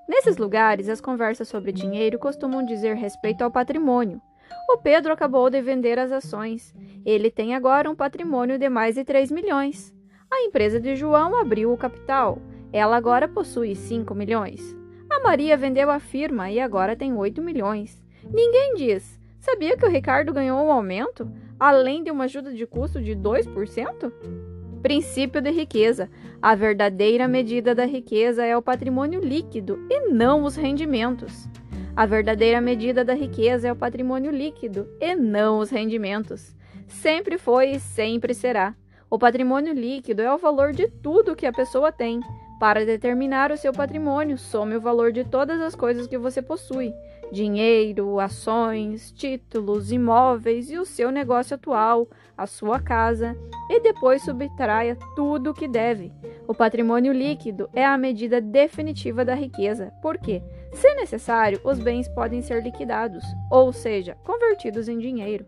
Nesses 0.07 0.37
lugares, 0.37 0.87
as 0.87 1.01
conversas 1.01 1.47
sobre 1.47 1.71
dinheiro 1.71 2.19
costumam 2.19 2.63
dizer 2.63 2.95
respeito 2.95 3.43
ao 3.43 3.49
patrimônio. 3.49 4.21
O 4.69 4.77
Pedro 4.77 5.11
acabou 5.11 5.49
de 5.49 5.59
vender 5.63 5.97
as 5.97 6.11
ações. 6.11 6.71
Ele 7.03 7.31
tem 7.31 7.55
agora 7.55 7.89
um 7.89 7.95
patrimônio 7.95 8.59
de 8.59 8.69
mais 8.69 8.93
de 8.93 9.03
3 9.03 9.31
milhões. 9.31 9.91
A 10.29 10.43
empresa 10.43 10.79
de 10.79 10.95
João 10.95 11.35
abriu 11.35 11.73
o 11.73 11.77
capital. 11.77 12.37
Ela 12.71 12.95
agora 12.95 13.27
possui 13.27 13.73
5 13.73 14.13
milhões. 14.13 14.61
A 15.09 15.19
Maria 15.21 15.57
vendeu 15.57 15.89
a 15.89 15.99
firma 15.99 16.51
e 16.51 16.59
agora 16.59 16.95
tem 16.95 17.11
8 17.11 17.41
milhões. 17.41 17.99
Ninguém 18.31 18.75
diz: 18.75 19.19
sabia 19.39 19.75
que 19.75 19.85
o 19.85 19.89
Ricardo 19.89 20.31
ganhou 20.31 20.63
um 20.63 20.71
aumento, 20.71 21.27
além 21.59 22.03
de 22.03 22.11
uma 22.11 22.25
ajuda 22.25 22.53
de 22.53 22.67
custo 22.67 23.01
de 23.01 23.15
2%? 23.15 24.54
Princípio 24.85 25.41
de 25.41 25.49
riqueza. 25.49 26.07
A 26.39 26.53
verdadeira 26.53 27.27
medida 27.27 27.73
da 27.73 27.87
riqueza 27.87 28.45
é 28.45 28.55
o 28.55 28.61
patrimônio 28.61 29.19
líquido 29.19 29.79
e 29.89 30.09
não 30.11 30.43
os 30.43 30.55
rendimentos. 30.55 31.49
A 31.95 32.05
verdadeira 32.05 32.61
medida 32.61 33.03
da 33.03 33.15
riqueza 33.15 33.67
é 33.67 33.71
o 33.71 33.75
patrimônio 33.75 34.31
líquido 34.31 34.87
e 35.01 35.15
não 35.15 35.57
os 35.57 35.71
rendimentos. 35.71 36.55
Sempre 36.87 37.39
foi 37.39 37.71
e 37.71 37.79
sempre 37.79 38.35
será. 38.35 38.75
O 39.09 39.17
patrimônio 39.17 39.73
líquido 39.73 40.21
é 40.21 40.31
o 40.31 40.37
valor 40.37 40.71
de 40.71 40.87
tudo 40.87 41.35
que 41.35 41.47
a 41.47 41.51
pessoa 41.51 41.91
tem. 41.91 42.19
Para 42.59 42.85
determinar 42.85 43.51
o 43.51 43.57
seu 43.57 43.73
patrimônio, 43.73 44.37
some 44.37 44.75
o 44.75 44.81
valor 44.81 45.11
de 45.11 45.23
todas 45.23 45.59
as 45.61 45.73
coisas 45.73 46.05
que 46.05 46.19
você 46.19 46.43
possui, 46.43 46.93
dinheiro, 47.35 48.17
ações, 48.17 49.11
títulos, 49.11 49.91
imóveis 49.91 50.71
e 50.71 50.77
o 50.77 50.85
seu 50.85 51.11
negócio 51.11 51.55
atual, 51.55 52.07
a 52.37 52.47
sua 52.47 52.79
casa, 52.79 53.37
e 53.69 53.81
depois 53.81 54.23
subtraia 54.23 54.97
tudo 55.17 55.51
o 55.51 55.53
que 55.53 55.67
deve. 55.67 56.13
O 56.47 56.55
patrimônio 56.55 57.11
líquido 57.11 57.69
é 57.73 57.85
a 57.85 57.97
medida 57.97 58.39
definitiva 58.39 59.25
da 59.25 59.35
riqueza, 59.35 59.91
porque, 60.01 60.41
se 60.71 60.95
necessário, 60.95 61.59
os 61.63 61.77
bens 61.77 62.07
podem 62.07 62.41
ser 62.41 62.63
liquidados, 62.63 63.25
ou 63.51 63.73
seja, 63.73 64.15
convertidos 64.23 64.87
em 64.87 64.97
dinheiro. 64.97 65.45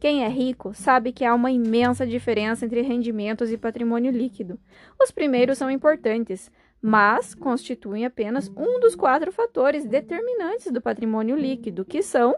Quem 0.00 0.24
é 0.24 0.28
rico 0.28 0.74
sabe 0.74 1.12
que 1.12 1.24
há 1.24 1.34
uma 1.34 1.50
imensa 1.50 2.06
diferença 2.06 2.64
entre 2.64 2.82
rendimentos 2.82 3.52
e 3.52 3.56
patrimônio 3.56 4.10
líquido. 4.10 4.58
Os 5.00 5.10
primeiros 5.10 5.58
são 5.58 5.70
importantes, 5.70 6.50
mas 6.80 7.34
constituem 7.34 8.04
apenas 8.04 8.50
um 8.56 8.80
dos 8.80 8.94
quatro 8.94 9.32
fatores 9.32 9.84
determinantes 9.84 10.70
do 10.70 10.80
patrimônio 10.80 11.36
líquido, 11.36 11.84
que 11.84 12.02
são 12.02 12.36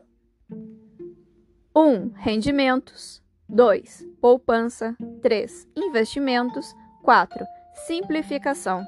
1. 1.75 1.81
Um, 1.81 2.09
rendimentos 2.15 3.23
2. 3.49 4.09
Poupança 4.21 4.97
3. 5.23 5.69
Investimentos 5.77 6.75
4. 7.03 7.45
Simplificação 7.87 8.85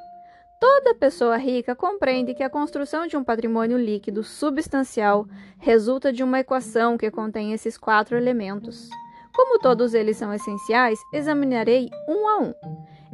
Toda 0.63 0.95
pessoa 0.95 1.37
rica 1.37 1.75
compreende 1.75 2.35
que 2.35 2.43
a 2.45 2.49
construção 2.49 3.09
de 3.09 3.17
um 3.17 3.25
patrimônio 3.25 3.77
líquido 3.77 4.23
substancial 4.23 5.27
resulta 5.59 6.13
de 6.13 6.23
uma 6.23 6.39
equação 6.39 6.97
que 6.97 7.11
contém 7.11 7.53
esses 7.53 7.77
quatro 7.77 8.17
elementos. 8.17 8.89
Como 9.35 9.59
todos 9.59 9.93
eles 9.93 10.17
são 10.17 10.33
essenciais, 10.33 11.01
examinarei 11.13 11.91
um 12.09 12.29
a 12.29 12.39
um. 12.39 12.55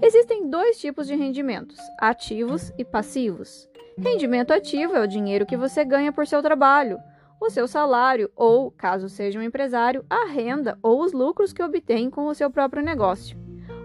Existem 0.01 0.49
dois 0.49 0.79
tipos 0.79 1.07
de 1.07 1.15
rendimentos: 1.15 1.79
ativos 1.99 2.73
e 2.79 2.85
passivos. 2.85 3.69
Rendimento 3.99 4.53
ativo 4.53 4.95
é 4.95 5.03
o 5.03 5.09
dinheiro 5.09 5.47
que 5.47 5.57
você 5.57 5.85
ganha 5.85 6.13
por 6.13 6.27
seu 6.27 6.41
trabalho, 6.41 6.99
o 7.41 7.51
seu 7.51 7.67
salário 7.67 8.31
ou, 8.37 8.71
caso 8.71 9.09
seja 9.09 9.39
um 9.39 9.43
empresário, 9.43 10.05
a 10.09 10.27
renda 10.27 10.79
ou 10.83 11.03
os 11.03 11.13
lucros 11.13 11.53
que 11.53 11.63
obtém 11.63 12.09
com 12.09 12.27
o 12.27 12.35
seu 12.35 12.51
próprio 12.51 12.83
negócio. 12.83 13.37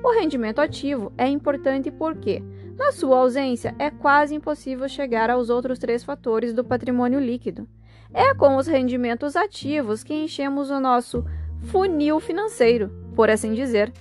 O 0.04 0.12
rendimento 0.12 0.60
ativo 0.60 1.12
é 1.18 1.28
importante 1.28 1.90
porque 1.90 2.44
na 2.78 2.92
sua 2.92 3.18
ausência, 3.18 3.76
é 3.78 3.92
quase 3.92 4.34
impossível 4.34 4.90
chegar 4.90 5.30
aos 5.30 5.50
outros 5.50 5.78
três 5.78 6.04
fatores 6.04 6.54
do 6.54 6.64
patrimônio 6.64 7.20
líquido. 7.20 7.68
É 8.12 8.34
com 8.34 8.56
os 8.56 8.68
rendimentos 8.68 9.36
ativos 9.36 10.04
que 10.04 10.14
enchemos 10.14 10.70
o 10.70 10.80
nosso 10.80 11.24
funil 11.62 12.20
financeiro, 12.20 12.90
por 13.16 13.30
assim 13.30 13.54
dizer. 13.54 13.92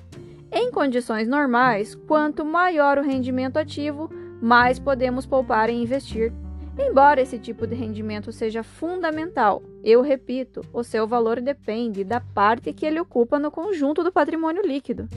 Em 0.55 0.71
condições 0.71 1.27
normais, 1.27 1.95
quanto 1.95 2.45
maior 2.45 2.99
o 2.99 3.03
rendimento 3.03 3.57
ativo, 3.57 4.11
mais 4.39 4.79
podemos 4.79 5.25
poupar 5.25 5.71
e 5.71 5.73
investir. 5.73 6.31
Embora 6.79 7.23
esse 7.23 7.39
tipo 7.39 7.67
de 7.67 7.75
rendimento 7.75 8.31
seja 8.31 8.63
fundamental, 8.63 9.63
eu 9.83 10.03
repito, 10.03 10.61
o 10.71 10.85
seu 10.85 11.07
valor 11.07 11.41
depende 11.41 12.05
da 12.05 12.21
parte 12.21 12.71
que 12.75 12.85
ele 12.85 13.01
ocupa 13.01 13.39
no 13.39 13.51
conjunto 13.51 14.05
do 14.05 14.13
patrimônio 14.13 14.63
líquido. 14.63 15.09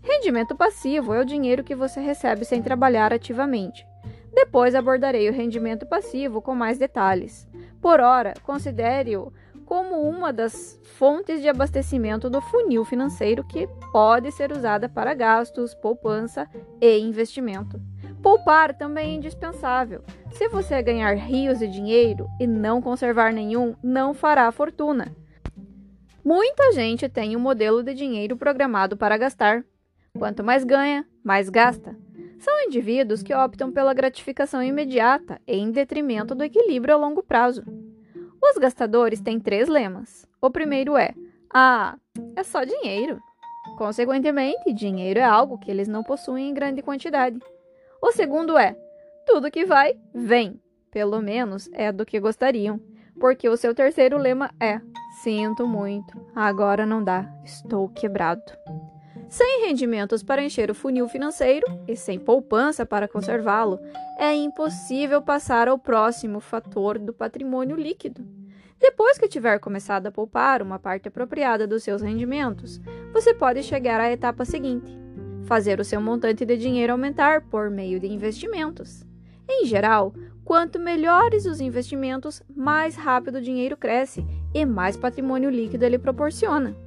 Rendimento 0.00 0.54
passivo 0.54 1.12
é 1.12 1.20
o 1.20 1.24
dinheiro 1.24 1.64
que 1.64 1.74
você 1.74 1.98
recebe 1.98 2.44
sem 2.44 2.62
trabalhar 2.62 3.12
ativamente. 3.12 3.84
Depois 4.32 4.76
abordarei 4.76 5.28
o 5.28 5.32
rendimento 5.32 5.86
passivo 5.86 6.40
com 6.40 6.54
mais 6.54 6.78
detalhes. 6.78 7.48
Por 7.80 8.00
ora, 8.00 8.32
considere-o 8.44 9.32
como 9.64 10.00
uma 10.08 10.32
das 10.32 10.80
fontes 10.96 11.40
de 11.40 11.48
abastecimento 11.48 12.30
do 12.30 12.40
funil 12.40 12.84
financeiro 12.84 13.44
que 13.44 13.66
pode 13.92 14.30
ser 14.32 14.52
usada 14.52 14.88
para 14.88 15.14
gastos, 15.14 15.74
poupança 15.74 16.48
e 16.80 16.98
investimento. 16.98 17.80
Poupar 18.22 18.76
também 18.76 19.10
é 19.10 19.14
indispensável. 19.14 20.02
Se 20.32 20.48
você 20.48 20.82
ganhar 20.82 21.14
rios 21.14 21.58
de 21.58 21.68
dinheiro 21.68 22.26
e 22.40 22.46
não 22.46 22.80
conservar 22.80 23.32
nenhum, 23.32 23.74
não 23.82 24.14
fará 24.14 24.50
fortuna. 24.50 25.14
Muita 26.24 26.72
gente 26.72 27.08
tem 27.08 27.36
um 27.36 27.40
modelo 27.40 27.82
de 27.82 27.92
dinheiro 27.92 28.36
programado 28.36 28.96
para 28.96 29.18
gastar, 29.18 29.62
Quanto 30.16 30.44
mais 30.44 30.62
ganha, 30.62 31.04
mais 31.24 31.48
gasta. 31.48 31.96
São 32.38 32.60
indivíduos 32.62 33.20
que 33.20 33.34
optam 33.34 33.72
pela 33.72 33.92
gratificação 33.92 34.62
imediata 34.62 35.40
em 35.44 35.72
detrimento 35.72 36.36
do 36.36 36.44
equilíbrio 36.44 36.94
a 36.94 36.96
longo 36.96 37.20
prazo. 37.20 37.64
Os 38.44 38.58
gastadores 38.58 39.22
têm 39.22 39.40
três 39.40 39.68
lemas. 39.68 40.28
O 40.38 40.50
primeiro 40.50 40.98
é: 40.98 41.14
Ah, 41.52 41.96
é 42.36 42.42
só 42.42 42.62
dinheiro. 42.62 43.18
Consequentemente, 43.78 44.74
dinheiro 44.74 45.18
é 45.18 45.24
algo 45.24 45.58
que 45.58 45.70
eles 45.70 45.88
não 45.88 46.04
possuem 46.04 46.50
em 46.50 46.54
grande 46.54 46.82
quantidade. 46.82 47.38
O 48.02 48.12
segundo 48.12 48.58
é: 48.58 48.76
Tudo 49.26 49.50
que 49.50 49.64
vai, 49.64 49.98
vem. 50.14 50.60
Pelo 50.90 51.22
menos 51.22 51.70
é 51.72 51.90
do 51.90 52.04
que 52.04 52.20
gostariam. 52.20 52.78
Porque 53.18 53.48
o 53.48 53.56
seu 53.56 53.74
terceiro 53.74 54.18
lema 54.18 54.50
é: 54.60 54.78
Sinto 55.22 55.66
muito, 55.66 56.14
agora 56.34 56.84
não 56.84 57.02
dá, 57.02 57.26
estou 57.44 57.88
quebrado. 57.88 58.42
Sem 59.34 59.66
rendimentos 59.66 60.22
para 60.22 60.44
encher 60.44 60.70
o 60.70 60.74
funil 60.76 61.08
financeiro 61.08 61.66
e 61.88 61.96
sem 61.96 62.20
poupança 62.20 62.86
para 62.86 63.08
conservá-lo, 63.08 63.80
é 64.16 64.32
impossível 64.32 65.20
passar 65.20 65.66
ao 65.66 65.76
próximo 65.76 66.38
fator 66.38 67.00
do 67.00 67.12
patrimônio 67.12 67.74
líquido. 67.74 68.24
Depois 68.78 69.18
que 69.18 69.26
tiver 69.26 69.58
começado 69.58 70.06
a 70.06 70.12
poupar 70.12 70.62
uma 70.62 70.78
parte 70.78 71.08
apropriada 71.08 71.66
dos 71.66 71.82
seus 71.82 72.00
rendimentos, 72.00 72.80
você 73.12 73.34
pode 73.34 73.64
chegar 73.64 73.98
à 73.98 74.08
etapa 74.08 74.44
seguinte: 74.44 74.96
fazer 75.46 75.80
o 75.80 75.84
seu 75.84 76.00
montante 76.00 76.46
de 76.46 76.56
dinheiro 76.56 76.92
aumentar 76.92 77.40
por 77.40 77.68
meio 77.68 77.98
de 77.98 78.06
investimentos. 78.06 79.04
Em 79.50 79.66
geral, 79.66 80.14
quanto 80.44 80.78
melhores 80.78 81.44
os 81.44 81.60
investimentos, 81.60 82.40
mais 82.54 82.94
rápido 82.94 83.38
o 83.38 83.42
dinheiro 83.42 83.76
cresce 83.76 84.24
e 84.54 84.64
mais 84.64 84.96
patrimônio 84.96 85.50
líquido 85.50 85.84
ele 85.84 85.98
proporciona. 85.98 86.83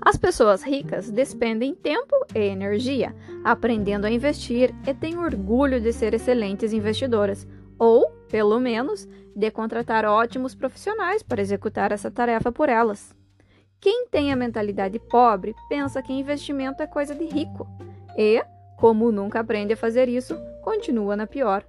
As 0.00 0.16
pessoas 0.16 0.62
ricas 0.62 1.10
despendem 1.10 1.74
tempo 1.74 2.14
e 2.34 2.40
energia 2.40 3.14
aprendendo 3.44 4.06
a 4.06 4.10
investir 4.10 4.74
e 4.86 4.94
têm 4.94 5.18
orgulho 5.18 5.80
de 5.80 5.92
ser 5.92 6.14
excelentes 6.14 6.72
investidoras, 6.72 7.46
ou, 7.78 8.10
pelo 8.28 8.58
menos, 8.58 9.08
de 9.34 9.50
contratar 9.50 10.04
ótimos 10.04 10.54
profissionais 10.54 11.22
para 11.22 11.40
executar 11.40 11.92
essa 11.92 12.10
tarefa 12.10 12.50
por 12.50 12.68
elas. 12.68 13.14
Quem 13.80 14.06
tem 14.08 14.32
a 14.32 14.36
mentalidade 14.36 14.98
pobre 14.98 15.54
pensa 15.68 16.02
que 16.02 16.12
investimento 16.12 16.82
é 16.82 16.86
coisa 16.86 17.14
de 17.14 17.24
rico 17.24 17.66
e, 18.16 18.42
como 18.76 19.12
nunca 19.12 19.40
aprende 19.40 19.74
a 19.74 19.76
fazer 19.76 20.08
isso, 20.08 20.36
continua 20.62 21.16
na 21.16 21.26
pior. 21.26 21.64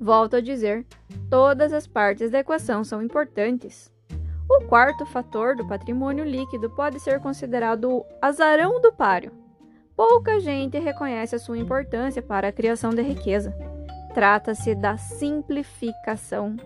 Volto 0.00 0.36
a 0.36 0.40
dizer: 0.40 0.86
todas 1.28 1.72
as 1.72 1.86
partes 1.86 2.30
da 2.30 2.38
equação 2.38 2.84
são 2.84 3.02
importantes. 3.02 3.92
O 4.50 4.64
quarto 4.64 5.04
fator 5.04 5.54
do 5.54 5.66
patrimônio 5.66 6.24
líquido 6.24 6.70
pode 6.70 6.98
ser 7.00 7.20
considerado 7.20 7.90
o 7.90 8.06
azarão 8.20 8.80
do 8.80 8.90
páreo. 8.90 9.30
Pouca 9.94 10.40
gente 10.40 10.78
reconhece 10.78 11.36
a 11.36 11.38
sua 11.38 11.58
importância 11.58 12.22
para 12.22 12.48
a 12.48 12.52
criação 12.52 12.90
de 12.90 13.02
riqueza. 13.02 13.54
Trata-se 14.14 14.74
da 14.74 14.96
simplificação. 14.96 16.56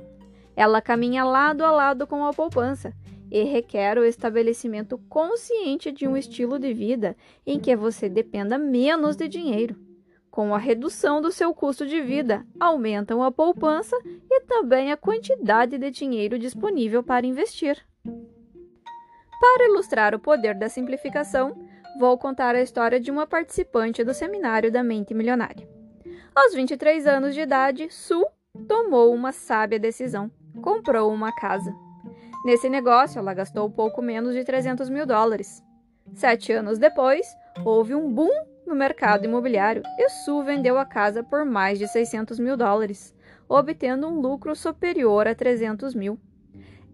Ela 0.54 0.80
caminha 0.80 1.24
lado 1.24 1.64
a 1.64 1.72
lado 1.72 2.06
com 2.06 2.24
a 2.24 2.32
poupança 2.32 2.92
e 3.30 3.42
requer 3.42 3.98
o 3.98 4.04
estabelecimento 4.04 4.98
consciente 5.08 5.90
de 5.90 6.06
um 6.06 6.16
estilo 6.16 6.58
de 6.58 6.72
vida 6.72 7.16
em 7.44 7.58
que 7.58 7.74
você 7.74 8.08
dependa 8.08 8.58
menos 8.58 9.16
de 9.16 9.26
dinheiro. 9.26 9.91
Com 10.32 10.54
a 10.54 10.58
redução 10.58 11.20
do 11.20 11.30
seu 11.30 11.52
custo 11.52 11.86
de 11.86 12.00
vida, 12.00 12.42
aumentam 12.58 13.22
a 13.22 13.30
poupança 13.30 13.94
e 14.30 14.40
também 14.40 14.90
a 14.90 14.96
quantidade 14.96 15.76
de 15.76 15.90
dinheiro 15.90 16.38
disponível 16.38 17.02
para 17.02 17.26
investir. 17.26 17.76
Para 19.38 19.66
ilustrar 19.66 20.14
o 20.14 20.18
poder 20.18 20.54
da 20.54 20.70
simplificação, 20.70 21.54
vou 22.00 22.16
contar 22.16 22.54
a 22.54 22.62
história 22.62 22.98
de 22.98 23.10
uma 23.10 23.26
participante 23.26 24.02
do 24.02 24.14
seminário 24.14 24.72
da 24.72 24.82
Mente 24.82 25.12
Milionária. 25.12 25.68
Aos 26.34 26.54
23 26.54 27.06
anos 27.06 27.34
de 27.34 27.42
idade, 27.42 27.90
Su 27.90 28.26
tomou 28.66 29.12
uma 29.12 29.32
sábia 29.32 29.78
decisão: 29.78 30.30
comprou 30.62 31.12
uma 31.12 31.30
casa. 31.30 31.74
Nesse 32.42 32.70
negócio, 32.70 33.18
ela 33.18 33.34
gastou 33.34 33.68
pouco 33.70 34.00
menos 34.00 34.32
de 34.32 34.44
300 34.44 34.88
mil 34.88 35.04
dólares. 35.04 35.62
Sete 36.14 36.54
anos 36.54 36.78
depois, 36.78 37.26
houve 37.66 37.94
um 37.94 38.10
boom 38.10 38.51
no 38.66 38.74
mercado 38.74 39.24
imobiliário 39.24 39.82
Su 40.24 40.42
vendeu 40.42 40.78
a 40.78 40.84
casa 40.84 41.22
por 41.22 41.44
mais 41.44 41.78
de 41.78 41.88
600 41.88 42.38
mil 42.38 42.56
dólares, 42.56 43.14
obtendo 43.48 44.06
um 44.06 44.20
lucro 44.20 44.54
superior 44.54 45.26
a 45.26 45.34
300 45.34 45.94
mil. 45.94 46.18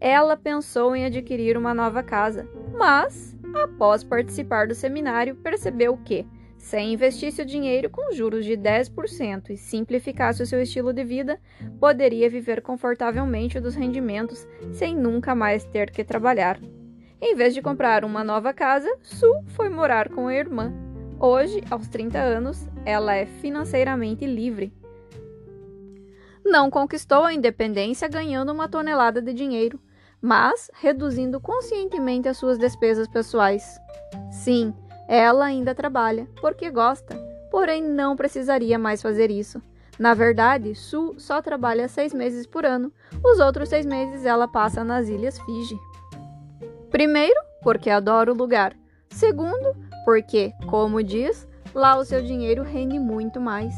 Ela 0.01 0.37
pensou 0.37 0.95
em 0.95 1.05
adquirir 1.05 1.57
uma 1.57 1.75
nova 1.75 2.03
casa, 2.03 2.49
mas, 2.77 3.37
após 3.55 4.05
participar 4.05 4.69
do 4.69 4.75
seminário, 4.75 5.35
percebeu 5.37 5.97
que, 5.97 6.27
se 6.57 6.81
investisse 6.81 7.43
o 7.43 7.47
dinheiro 7.47 7.91
com 7.91 8.13
juros 8.13 8.45
de 8.45 8.53
10% 8.57 9.51
e 9.51 9.57
simplificasse 9.57 10.43
o 10.43 10.47
seu 10.47 10.61
estilo 10.63 10.93
de 10.93 11.05
vida, 11.05 11.41
poderia 11.81 12.31
viver 12.31 12.61
confortavelmente 12.63 13.61
dos 13.61 13.75
rendimentos 13.75 14.47
sem 14.73 14.97
nunca 14.97 15.35
mais 15.35 15.65
ter 15.65 15.91
que 15.91 16.05
trabalhar. 16.05 16.61
Em 17.21 17.35
vez 17.35 17.53
de 17.53 17.63
comprar 17.63 18.05
uma 18.05 18.23
nova 18.23 18.53
casa, 18.53 18.89
Su 19.03 19.43
foi 19.49 19.69
morar 19.69 20.09
com 20.09 20.29
a 20.29 20.35
irmã 20.35 20.88
Hoje, 21.21 21.65
aos 21.69 21.89
30 21.89 22.17
anos, 22.17 22.69
ela 22.85 23.13
é 23.15 23.27
financeiramente 23.27 24.25
livre. 24.25 24.73
Não 26.45 26.71
conquistou 26.71 27.25
a 27.25 27.35
independência 27.35 28.07
ganhando 28.09 28.53
uma 28.53 28.69
tonelada 28.69 29.21
de 29.21 29.33
dinheiro, 29.33 29.81
mas 30.23 30.71
reduzindo 30.75 31.41
conscientemente 31.41 32.29
as 32.29 32.37
suas 32.37 32.57
despesas 32.57 33.09
pessoais. 33.09 33.81
Sim, 34.31 34.73
ela 35.09 35.47
ainda 35.47 35.75
trabalha, 35.75 36.29
porque 36.41 36.71
gosta, 36.71 37.17
porém 37.51 37.83
não 37.83 38.15
precisaria 38.15 38.79
mais 38.79 39.03
fazer 39.03 39.29
isso. 39.29 39.61
Na 39.99 40.15
verdade, 40.15 40.77
Su 40.77 41.17
só 41.19 41.43
trabalha 41.43 41.89
seis 41.89 42.15
meses 42.15 42.47
por 42.47 42.65
ano. 42.65 42.93
Os 43.25 43.41
outros 43.41 43.69
seis 43.69 43.85
meses 43.85 44.25
ela 44.25 44.47
passa 44.47 44.85
nas 44.85 45.09
Ilhas 45.09 45.37
Fiji. 45.41 45.77
Primeiro, 46.91 47.41
porque 47.61 47.91
adora 47.91 48.33
o 48.33 48.37
lugar. 48.37 48.77
Segundo, 49.11 49.75
porque, 50.09 50.55
como 50.71 51.03
diz, 51.03 51.47
lá 51.75 51.99
o 51.99 52.03
seu 52.03 52.23
dinheiro 52.23 52.63
rende 52.63 52.99
muito 52.99 53.39
mais. 53.39 53.75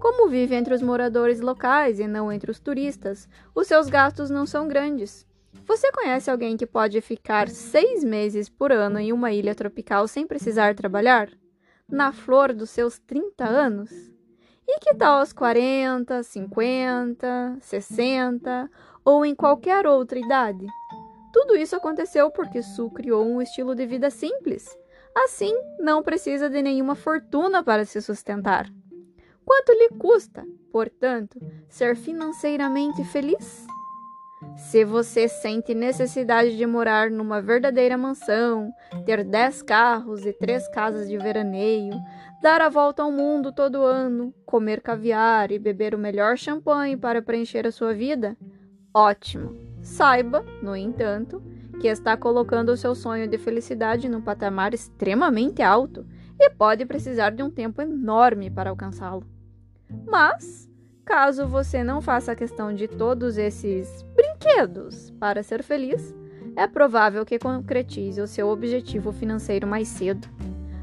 Como 0.00 0.26
vive 0.26 0.54
entre 0.54 0.72
os 0.72 0.80
moradores 0.80 1.38
locais 1.38 2.00
e 2.00 2.08
não 2.08 2.32
entre 2.32 2.50
os 2.50 2.58
turistas, 2.58 3.28
os 3.54 3.66
seus 3.66 3.86
gastos 3.86 4.30
não 4.30 4.46
são 4.46 4.66
grandes. 4.68 5.26
Você 5.66 5.92
conhece 5.92 6.30
alguém 6.30 6.56
que 6.56 6.66
pode 6.66 6.98
ficar 7.02 7.50
seis 7.50 8.02
meses 8.02 8.48
por 8.48 8.72
ano 8.72 8.98
em 8.98 9.12
uma 9.12 9.32
ilha 9.32 9.54
tropical 9.54 10.08
sem 10.08 10.26
precisar 10.26 10.74
trabalhar? 10.74 11.28
Na 11.86 12.10
flor 12.10 12.54
dos 12.54 12.70
seus 12.70 12.98
30 12.98 13.44
anos? 13.44 13.90
E 14.66 14.80
que 14.80 14.94
tal 14.94 15.18
aos 15.18 15.34
40, 15.34 16.22
50, 16.22 17.58
60 17.60 18.70
ou 19.04 19.26
em 19.26 19.34
qualquer 19.34 19.86
outra 19.86 20.18
idade? 20.18 20.66
Tudo 21.34 21.54
isso 21.54 21.76
aconteceu 21.76 22.30
porque 22.30 22.62
Su 22.62 22.88
criou 22.88 23.26
um 23.26 23.42
estilo 23.42 23.74
de 23.74 23.84
vida 23.84 24.08
simples. 24.08 24.74
Assim, 25.24 25.54
não 25.80 26.02
precisa 26.02 26.50
de 26.50 26.60
nenhuma 26.60 26.94
fortuna 26.94 27.62
para 27.62 27.86
se 27.86 28.02
sustentar. 28.02 28.70
Quanto 29.46 29.72
lhe 29.72 29.88
custa, 29.98 30.44
portanto, 30.70 31.40
ser 31.70 31.96
financeiramente 31.96 33.02
feliz? 33.04 33.66
Se 34.58 34.84
você 34.84 35.26
sente 35.26 35.74
necessidade 35.74 36.54
de 36.54 36.66
morar 36.66 37.10
numa 37.10 37.40
verdadeira 37.40 37.96
mansão, 37.96 38.70
ter 39.06 39.24
10 39.24 39.62
carros 39.62 40.26
e 40.26 40.34
3 40.34 40.68
casas 40.68 41.08
de 41.08 41.16
veraneio, 41.16 41.94
dar 42.42 42.60
a 42.60 42.68
volta 42.68 43.02
ao 43.02 43.10
mundo 43.10 43.52
todo 43.52 43.84
ano, 43.84 44.34
comer 44.44 44.82
caviar 44.82 45.50
e 45.50 45.58
beber 45.58 45.94
o 45.94 45.98
melhor 45.98 46.36
champanhe 46.36 46.96
para 46.96 47.22
preencher 47.22 47.66
a 47.66 47.72
sua 47.72 47.94
vida, 47.94 48.36
ótimo. 48.92 49.56
Saiba, 49.80 50.44
no 50.62 50.76
entanto, 50.76 51.42
que 51.80 51.88
está 51.88 52.16
colocando 52.16 52.70
o 52.70 52.76
seu 52.76 52.94
sonho 52.94 53.28
de 53.28 53.38
felicidade 53.38 54.08
num 54.08 54.20
patamar 54.20 54.74
extremamente 54.74 55.62
alto 55.62 56.06
e 56.38 56.50
pode 56.50 56.84
precisar 56.84 57.30
de 57.30 57.42
um 57.42 57.50
tempo 57.50 57.80
enorme 57.80 58.50
para 58.50 58.70
alcançá-lo. 58.70 59.24
Mas, 60.06 60.68
caso 61.04 61.46
você 61.46 61.82
não 61.82 62.00
faça 62.00 62.36
questão 62.36 62.74
de 62.74 62.88
todos 62.88 63.38
esses 63.38 64.04
brinquedos 64.14 65.10
para 65.18 65.42
ser 65.42 65.62
feliz, 65.62 66.14
é 66.56 66.66
provável 66.66 67.24
que 67.24 67.38
concretize 67.38 68.20
o 68.20 68.26
seu 68.26 68.48
objetivo 68.48 69.12
financeiro 69.12 69.66
mais 69.66 69.88
cedo. 69.88 70.26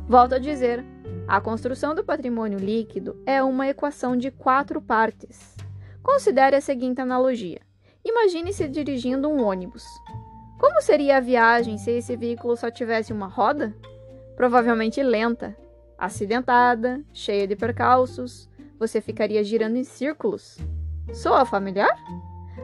Volto 0.08 0.36
a 0.36 0.40
dizer, 0.40 0.86
a 1.28 1.40
construção 1.42 1.96
do 1.96 2.04
patrimônio 2.04 2.60
líquido 2.60 3.18
é 3.26 3.42
uma 3.42 3.68
equação 3.68 4.16
de 4.16 4.30
quatro 4.30 4.82
partes. 4.82 5.56
Considere 6.02 6.56
a 6.56 6.62
seguinte 6.62 7.02
analogia: 7.02 7.62
imagine-se 8.04 8.68
dirigindo 8.68 9.30
um 9.30 9.42
ônibus. 9.42 9.86
Como 10.64 10.82
seria 10.82 11.18
a 11.18 11.20
viagem 11.20 11.78
se 11.78 11.92
esse 11.92 12.16
veículo 12.16 12.56
só 12.56 12.72
tivesse 12.72 13.12
uma 13.12 13.28
roda? 13.28 13.76
Provavelmente 14.34 15.04
lenta, 15.04 15.58
acidentada, 15.98 17.04
cheia 17.12 17.46
de 17.46 17.54
percalços, 17.54 18.50
você 18.80 19.02
ficaria 19.02 19.44
girando 19.44 19.76
em 19.76 19.84
círculos. 19.84 20.58
Soa 21.12 21.44
familiar? 21.44 21.94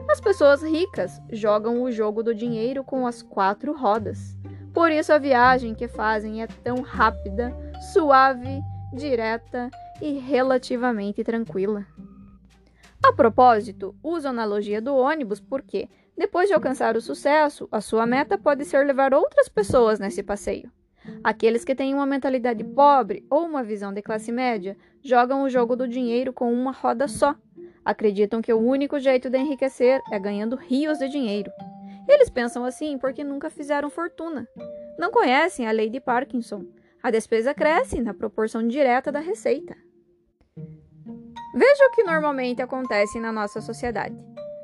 As 0.08 0.18
pessoas 0.18 0.62
ricas 0.62 1.20
jogam 1.30 1.82
o 1.82 1.92
jogo 1.92 2.22
do 2.22 2.34
dinheiro 2.34 2.82
com 2.82 3.06
as 3.06 3.20
quatro 3.20 3.76
rodas. 3.76 4.34
Por 4.72 4.90
isso 4.90 5.12
a 5.12 5.18
viagem 5.18 5.74
que 5.74 5.86
fazem 5.86 6.42
é 6.42 6.46
tão 6.46 6.80
rápida, 6.80 7.54
suave, 7.92 8.62
direta 8.94 9.68
e 10.00 10.12
relativamente 10.12 11.22
tranquila. 11.22 11.84
A 13.02 13.12
propósito, 13.12 13.94
uso 14.02 14.26
a 14.26 14.30
analogia 14.30 14.80
do 14.80 14.96
ônibus 14.96 15.38
porque, 15.38 15.86
depois 16.20 16.48
de 16.48 16.52
alcançar 16.52 16.98
o 16.98 17.00
sucesso, 17.00 17.66
a 17.72 17.80
sua 17.80 18.04
meta 18.04 18.36
pode 18.36 18.66
ser 18.66 18.84
levar 18.84 19.14
outras 19.14 19.48
pessoas 19.48 19.98
nesse 19.98 20.22
passeio. 20.22 20.70
Aqueles 21.24 21.64
que 21.64 21.74
têm 21.74 21.94
uma 21.94 22.04
mentalidade 22.04 22.62
pobre 22.62 23.24
ou 23.30 23.46
uma 23.46 23.64
visão 23.64 23.90
de 23.90 24.02
classe 24.02 24.30
média 24.30 24.76
jogam 25.02 25.42
o 25.42 25.48
jogo 25.48 25.74
do 25.74 25.88
dinheiro 25.88 26.30
com 26.30 26.52
uma 26.52 26.72
roda 26.72 27.08
só. 27.08 27.34
Acreditam 27.82 28.42
que 28.42 28.52
o 28.52 28.58
único 28.58 29.00
jeito 29.00 29.30
de 29.30 29.38
enriquecer 29.38 30.02
é 30.12 30.18
ganhando 30.18 30.56
rios 30.56 30.98
de 30.98 31.08
dinheiro. 31.08 31.50
Eles 32.06 32.28
pensam 32.28 32.66
assim 32.66 32.98
porque 32.98 33.24
nunca 33.24 33.48
fizeram 33.48 33.88
fortuna. 33.88 34.46
Não 34.98 35.10
conhecem 35.10 35.66
a 35.66 35.70
lei 35.70 35.88
de 35.88 36.00
Parkinson. 36.00 36.66
A 37.02 37.10
despesa 37.10 37.54
cresce 37.54 37.98
na 37.98 38.12
proporção 38.12 38.68
direta 38.68 39.10
da 39.10 39.20
receita. 39.20 39.74
Veja 41.54 41.86
o 41.86 41.92
que 41.92 42.04
normalmente 42.04 42.60
acontece 42.60 43.18
na 43.18 43.32
nossa 43.32 43.62
sociedade. 43.62 44.14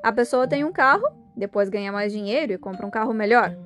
A 0.04 0.12
pessoa 0.12 0.46
tem 0.46 0.62
um 0.62 0.70
carro, 0.70 1.25
depois 1.36 1.68
ganha 1.68 1.92
mais 1.92 2.12
dinheiro 2.12 2.52
e 2.52 2.58
compra 2.58 2.86
um 2.86 2.90
carro 2.90 3.12
melhor. 3.12 3.56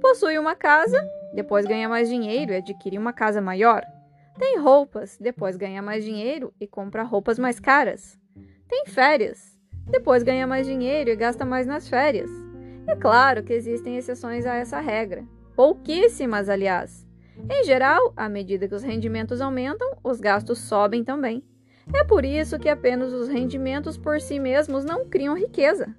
Possui 0.00 0.38
uma 0.38 0.54
casa 0.54 1.00
depois 1.32 1.64
ganha 1.64 1.88
mais 1.88 2.08
dinheiro 2.08 2.52
e 2.52 2.56
adquire 2.56 2.98
uma 2.98 3.12
casa 3.12 3.40
maior. 3.40 3.84
Tem 4.38 4.58
roupas, 4.58 5.18
depois 5.18 5.56
ganha 5.56 5.82
mais 5.82 6.04
dinheiro 6.04 6.52
e 6.60 6.66
compra 6.66 7.02
roupas 7.02 7.38
mais 7.38 7.60
caras. 7.60 8.18
Tem 8.68 8.84
férias, 8.86 9.56
depois 9.86 10.22
ganha 10.22 10.46
mais 10.46 10.66
dinheiro 10.66 11.10
e 11.10 11.16
gasta 11.16 11.44
mais 11.44 11.66
nas 11.66 11.88
férias. 11.88 12.30
É 12.86 12.96
claro 12.96 13.42
que 13.42 13.52
existem 13.52 13.96
exceções 13.96 14.46
a 14.46 14.54
essa 14.54 14.80
regra, 14.80 15.24
pouquíssimas, 15.54 16.48
aliás. 16.48 17.06
Em 17.48 17.64
geral, 17.64 18.12
à 18.16 18.28
medida 18.28 18.68
que 18.68 18.74
os 18.74 18.82
rendimentos 18.82 19.40
aumentam, 19.40 19.98
os 20.02 20.20
gastos 20.20 20.58
sobem 20.58 21.04
também. 21.04 21.44
É 21.94 22.04
por 22.04 22.24
isso 22.24 22.58
que 22.58 22.68
apenas 22.68 23.12
os 23.12 23.28
rendimentos 23.28 23.96
por 23.96 24.20
si 24.20 24.38
mesmos 24.38 24.84
não 24.84 25.08
criam 25.08 25.36
riqueza. 25.36 25.94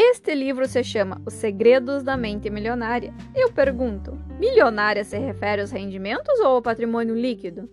Este 0.00 0.32
livro 0.32 0.68
se 0.68 0.84
chama 0.84 1.20
Os 1.26 1.34
Segredos 1.34 2.04
da 2.04 2.16
Mente 2.16 2.48
Milionária. 2.48 3.12
Eu 3.34 3.50
pergunto: 3.50 4.16
milionária 4.38 5.02
se 5.02 5.18
refere 5.18 5.60
aos 5.60 5.72
rendimentos 5.72 6.38
ou 6.38 6.46
ao 6.46 6.62
patrimônio 6.62 7.16
líquido? 7.16 7.68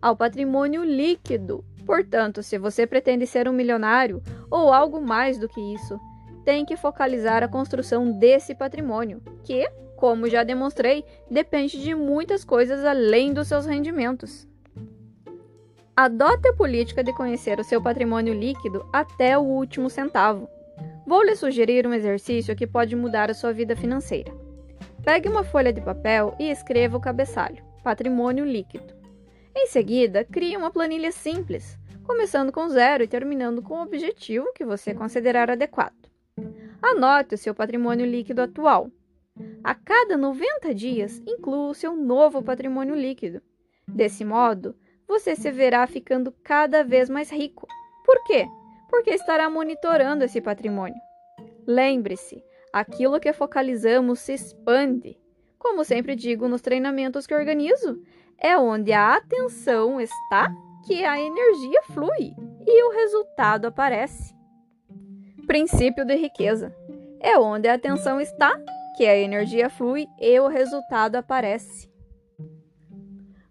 Ao 0.00 0.16
patrimônio 0.16 0.82
líquido. 0.82 1.62
Portanto, 1.84 2.42
se 2.42 2.56
você 2.56 2.86
pretende 2.86 3.26
ser 3.26 3.46
um 3.46 3.52
milionário 3.52 4.22
ou 4.50 4.72
algo 4.72 5.02
mais 5.02 5.38
do 5.38 5.50
que 5.50 5.60
isso, 5.74 6.00
tem 6.46 6.64
que 6.64 6.78
focalizar 6.78 7.42
a 7.42 7.48
construção 7.48 8.10
desse 8.10 8.54
patrimônio, 8.54 9.20
que, 9.44 9.70
como 9.98 10.30
já 10.30 10.42
demonstrei, 10.42 11.04
depende 11.30 11.78
de 11.82 11.94
muitas 11.94 12.42
coisas 12.42 12.86
além 12.86 13.34
dos 13.34 13.48
seus 13.48 13.66
rendimentos. 13.66 14.48
Adote 15.94 16.48
a 16.48 16.54
política 16.54 17.04
de 17.04 17.12
conhecer 17.12 17.60
o 17.60 17.64
seu 17.64 17.82
patrimônio 17.82 18.32
líquido 18.32 18.88
até 18.90 19.36
o 19.36 19.42
último 19.42 19.90
centavo. 19.90 20.48
Vou 21.06 21.22
lhe 21.24 21.34
sugerir 21.34 21.86
um 21.86 21.94
exercício 21.94 22.54
que 22.54 22.66
pode 22.66 22.94
mudar 22.94 23.30
a 23.30 23.34
sua 23.34 23.52
vida 23.52 23.74
financeira. 23.74 24.32
Pegue 25.02 25.28
uma 25.28 25.42
folha 25.42 25.72
de 25.72 25.80
papel 25.80 26.34
e 26.38 26.50
escreva 26.50 26.96
o 26.96 27.00
cabeçalho: 27.00 27.64
Patrimônio 27.82 28.44
líquido. 28.44 28.94
Em 29.56 29.66
seguida, 29.66 30.24
crie 30.24 30.56
uma 30.56 30.70
planilha 30.70 31.10
simples, 31.10 31.78
começando 32.04 32.52
com 32.52 32.68
zero 32.68 33.02
e 33.02 33.08
terminando 33.08 33.62
com 33.62 33.74
o 33.74 33.82
objetivo 33.82 34.52
que 34.54 34.64
você 34.64 34.94
considerar 34.94 35.50
adequado. 35.50 36.08
Anote 36.82 37.34
o 37.34 37.38
seu 37.38 37.54
patrimônio 37.54 38.06
líquido 38.06 38.42
atual. 38.42 38.90
A 39.64 39.74
cada 39.74 40.16
90 40.16 40.74
dias, 40.74 41.22
inclua 41.26 41.70
o 41.70 41.74
seu 41.74 41.96
novo 41.96 42.42
patrimônio 42.42 42.94
líquido. 42.94 43.42
Desse 43.86 44.24
modo, 44.24 44.74
você 45.08 45.34
se 45.34 45.50
verá 45.50 45.86
ficando 45.86 46.32
cada 46.42 46.84
vez 46.84 47.10
mais 47.10 47.30
rico. 47.30 47.66
Por 48.04 48.22
quê? 48.24 48.46
Porque 48.90 49.10
estará 49.10 49.48
monitorando 49.48 50.24
esse 50.24 50.40
patrimônio. 50.40 51.00
Lembre-se, 51.66 52.44
aquilo 52.72 53.20
que 53.20 53.32
focalizamos 53.32 54.18
se 54.18 54.34
expande. 54.34 55.16
Como 55.56 55.84
sempre 55.84 56.16
digo 56.16 56.48
nos 56.48 56.60
treinamentos 56.60 57.26
que 57.26 57.34
organizo, 57.34 58.02
é 58.36 58.58
onde 58.58 58.92
a 58.92 59.14
atenção 59.14 60.00
está 60.00 60.52
que 60.84 61.04
a 61.04 61.20
energia 61.20 61.82
flui 61.92 62.34
e 62.66 62.84
o 62.84 62.90
resultado 62.90 63.66
aparece. 63.66 64.34
Princípio 65.46 66.04
de 66.04 66.16
riqueza. 66.16 66.74
É 67.20 67.38
onde 67.38 67.68
a 67.68 67.74
atenção 67.74 68.20
está 68.20 68.58
que 68.96 69.06
a 69.06 69.16
energia 69.16 69.70
flui 69.70 70.06
e 70.18 70.40
o 70.40 70.48
resultado 70.48 71.16
aparece. 71.16 71.88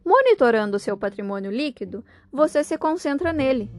Monitorando 0.03 0.79
seu 0.79 0.97
patrimônio 0.97 1.51
líquido, 1.51 2.03
você 2.31 2.63
se 2.63 2.77
concentra 2.77 3.31
nele 3.31 3.71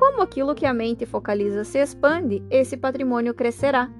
como 0.00 0.22
aquilo 0.22 0.54
que 0.54 0.64
a 0.64 0.72
mente 0.72 1.04
focaliza 1.04 1.62
se 1.62 1.78
expande, 1.78 2.42
esse 2.48 2.74
patrimônio 2.74 3.34
crescerá. 3.34 3.90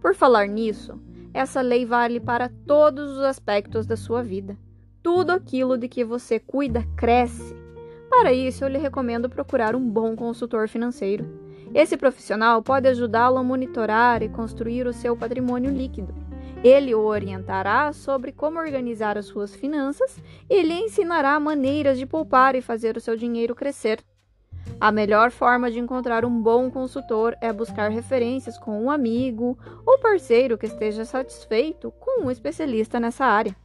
Por 0.00 0.14
falar 0.14 0.46
nisso, 0.46 1.00
essa 1.34 1.60
lei 1.60 1.84
vale 1.84 2.20
para 2.20 2.48
todos 2.64 3.18
os 3.18 3.24
aspectos 3.24 3.84
da 3.84 3.96
sua 3.96 4.22
vida. 4.22 4.56
Tudo 5.02 5.32
aquilo 5.32 5.76
de 5.76 5.88
que 5.88 6.04
você 6.04 6.38
cuida 6.38 6.86
cresce. 6.96 7.56
Para 8.08 8.32
isso, 8.32 8.62
eu 8.62 8.68
lhe 8.68 8.78
recomendo 8.78 9.28
procurar 9.28 9.74
um 9.74 9.84
bom 9.84 10.14
consultor 10.14 10.68
financeiro. 10.68 11.26
Esse 11.74 11.96
profissional 11.96 12.62
pode 12.62 12.86
ajudá-lo 12.86 13.36
a 13.36 13.42
monitorar 13.42 14.22
e 14.22 14.28
construir 14.28 14.86
o 14.86 14.92
seu 14.92 15.16
patrimônio 15.16 15.72
líquido. 15.72 16.14
Ele 16.62 16.94
o 16.94 17.00
orientará 17.00 17.92
sobre 17.92 18.30
como 18.30 18.60
organizar 18.60 19.18
as 19.18 19.26
suas 19.26 19.56
finanças 19.56 20.22
e 20.48 20.62
lhe 20.62 20.74
ensinará 20.74 21.38
maneiras 21.40 21.98
de 21.98 22.06
poupar 22.06 22.54
e 22.54 22.62
fazer 22.62 22.96
o 22.96 23.00
seu 23.00 23.16
dinheiro 23.16 23.56
crescer. 23.56 23.98
A 24.80 24.92
melhor 24.92 25.30
forma 25.30 25.70
de 25.70 25.78
encontrar 25.78 26.24
um 26.24 26.40
bom 26.40 26.70
consultor 26.70 27.36
é 27.40 27.52
buscar 27.52 27.90
referências 27.90 28.56
com 28.56 28.80
um 28.82 28.90
amigo 28.90 29.58
ou 29.84 29.98
parceiro 29.98 30.56
que 30.56 30.66
esteja 30.66 31.04
satisfeito 31.04 31.90
com 31.98 32.24
um 32.24 32.30
especialista 32.30 33.00
nessa 33.00 33.24
área. 33.24 33.56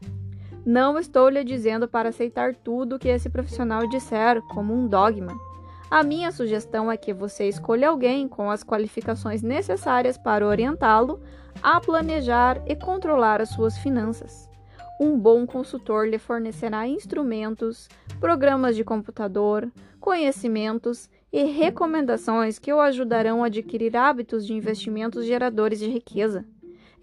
Não 0.65 0.97
estou 0.97 1.29
lhe 1.29 1.43
dizendo 1.43 1.87
para 1.87 2.09
aceitar 2.09 2.55
tudo 2.55 2.97
que 2.97 3.09
esse 3.09 3.29
profissional 3.29 3.85
disser 3.87 4.41
como 4.43 4.73
um 4.73 4.87
dogma. 4.87 5.33
A 5.91 6.01
minha 6.01 6.31
sugestão 6.31 6.91
é 6.91 6.97
que 6.97 7.13
você 7.13 7.47
escolha 7.47 7.89
alguém 7.89 8.27
com 8.27 8.49
as 8.49 8.63
qualificações 8.63 9.43
necessárias 9.43 10.17
para 10.17 10.47
orientá-lo 10.47 11.21
a 11.61 11.79
planejar 11.79 12.59
e 12.65 12.75
controlar 12.75 13.39
as 13.39 13.49
suas 13.49 13.77
finanças. 13.77 14.49
Um 14.99 15.19
bom 15.19 15.45
consultor 15.45 16.07
lhe 16.07 16.17
fornecerá 16.17 16.87
instrumentos, 16.87 17.89
programas 18.23 18.77
de 18.77 18.85
computador, 18.85 19.69
conhecimentos 19.99 21.09
e 21.29 21.43
recomendações 21.43 22.57
que 22.57 22.71
o 22.71 22.79
ajudarão 22.79 23.43
a 23.43 23.47
adquirir 23.47 23.97
hábitos 23.97 24.47
de 24.47 24.53
investimentos 24.53 25.25
geradores 25.25 25.77
de 25.77 25.89
riqueza. 25.89 26.45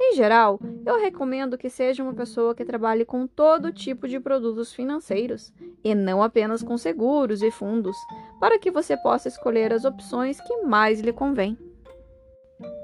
Em 0.00 0.14
geral, 0.16 0.58
eu 0.86 0.98
recomendo 0.98 1.58
que 1.58 1.68
seja 1.68 2.02
uma 2.02 2.14
pessoa 2.14 2.54
que 2.54 2.64
trabalhe 2.64 3.04
com 3.04 3.26
todo 3.26 3.70
tipo 3.70 4.08
de 4.08 4.18
produtos 4.18 4.72
financeiros 4.72 5.52
e 5.84 5.94
não 5.94 6.22
apenas 6.22 6.62
com 6.62 6.78
seguros 6.78 7.42
e 7.42 7.50
fundos, 7.50 7.98
para 8.40 8.58
que 8.58 8.70
você 8.70 8.96
possa 8.96 9.28
escolher 9.28 9.74
as 9.74 9.84
opções 9.84 10.40
que 10.40 10.62
mais 10.62 11.02
lhe 11.02 11.12
convém. 11.12 11.54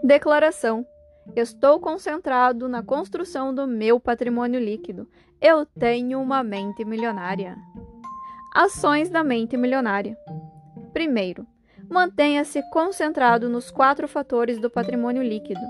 Declaração: 0.04 0.86
Estou 1.34 1.80
concentrado 1.80 2.68
na 2.68 2.82
construção 2.82 3.54
do 3.54 3.66
meu 3.66 3.98
patrimônio 3.98 4.60
líquido. 4.60 5.08
Eu 5.40 5.64
tenho 5.64 6.20
uma 6.20 6.42
mente 6.42 6.84
milionária. 6.84 7.56
Ações 8.56 9.10
da 9.10 9.22
mente 9.22 9.54
milionária. 9.54 10.16
Primeiro, 10.90 11.46
mantenha-se 11.90 12.62
concentrado 12.70 13.50
nos 13.50 13.70
quatro 13.70 14.08
fatores 14.08 14.58
do 14.58 14.70
patrimônio 14.70 15.22
líquido 15.22 15.60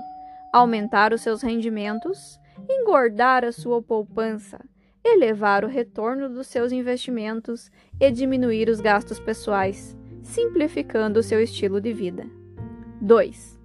aumentar 0.53 1.11
os 1.11 1.19
seus 1.19 1.41
rendimentos, 1.41 2.39
engordar 2.69 3.43
a 3.43 3.51
sua 3.51 3.81
poupança, 3.81 4.57
elevar 5.03 5.65
o 5.65 5.67
retorno 5.67 6.29
dos 6.29 6.47
seus 6.47 6.71
investimentos 6.71 7.69
e 7.99 8.09
diminuir 8.09 8.69
os 8.69 8.79
gastos 8.79 9.19
pessoais, 9.19 9.93
simplificando 10.23 11.19
o 11.19 11.23
seu 11.23 11.43
estilo 11.43 11.81
de 11.81 11.91
vida. 11.91 12.25
2. 13.01 13.59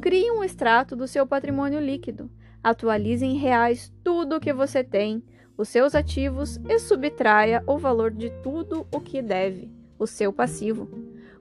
Crie 0.00 0.30
um 0.30 0.42
extrato 0.42 0.96
do 0.96 1.06
seu 1.06 1.26
patrimônio 1.26 1.78
líquido. 1.78 2.30
Atualize 2.64 3.26
em 3.26 3.36
reais 3.36 3.92
tudo 4.02 4.36
o 4.36 4.40
que 4.40 4.54
você 4.54 4.82
tem, 4.82 5.22
os 5.62 5.68
seus 5.68 5.94
ativos 5.94 6.58
e 6.68 6.76
subtraia 6.80 7.62
o 7.68 7.78
valor 7.78 8.10
de 8.10 8.30
tudo 8.42 8.84
o 8.92 9.00
que 9.00 9.22
deve, 9.22 9.70
o 9.96 10.08
seu 10.08 10.32
passivo. 10.32 10.90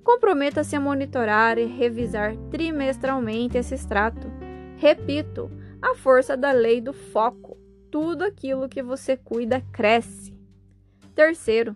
Comprometa-se 0.03 0.75
a 0.75 0.79
monitorar 0.79 1.57
e 1.57 1.65
revisar 1.65 2.35
trimestralmente 2.51 3.57
esse 3.57 3.73
extrato 3.73 4.31
Repito, 4.77 5.51
a 5.81 5.95
força 5.95 6.37
da 6.37 6.51
lei 6.51 6.81
do 6.81 6.93
foco. 6.93 7.57
Tudo 7.91 8.23
aquilo 8.23 8.69
que 8.69 8.81
você 8.81 9.17
cuida 9.17 9.61
cresce. 9.71 10.35
Terceiro, 11.13 11.75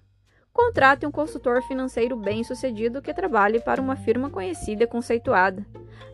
contrate 0.53 1.05
um 1.05 1.11
consultor 1.11 1.61
financeiro 1.63 2.15
bem-sucedido 2.15 3.01
que 3.01 3.13
trabalhe 3.13 3.59
para 3.59 3.81
uma 3.81 3.95
firma 3.95 4.29
conhecida 4.29 4.83
e 4.83 4.87
conceituada. 4.87 5.65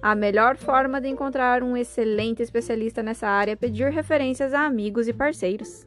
A 0.02 0.16
melhor 0.16 0.58
forma 0.58 1.00
de 1.00 1.08
encontrar 1.08 1.62
um 1.62 1.78
excelente 1.78 2.42
especialista 2.42 3.04
nessa 3.04 3.28
área 3.28 3.52
é 3.52 3.56
pedir 3.56 3.90
referências 3.92 4.54
a 4.54 4.66
amigos 4.66 5.08
e 5.08 5.14
parceiros. 5.14 5.86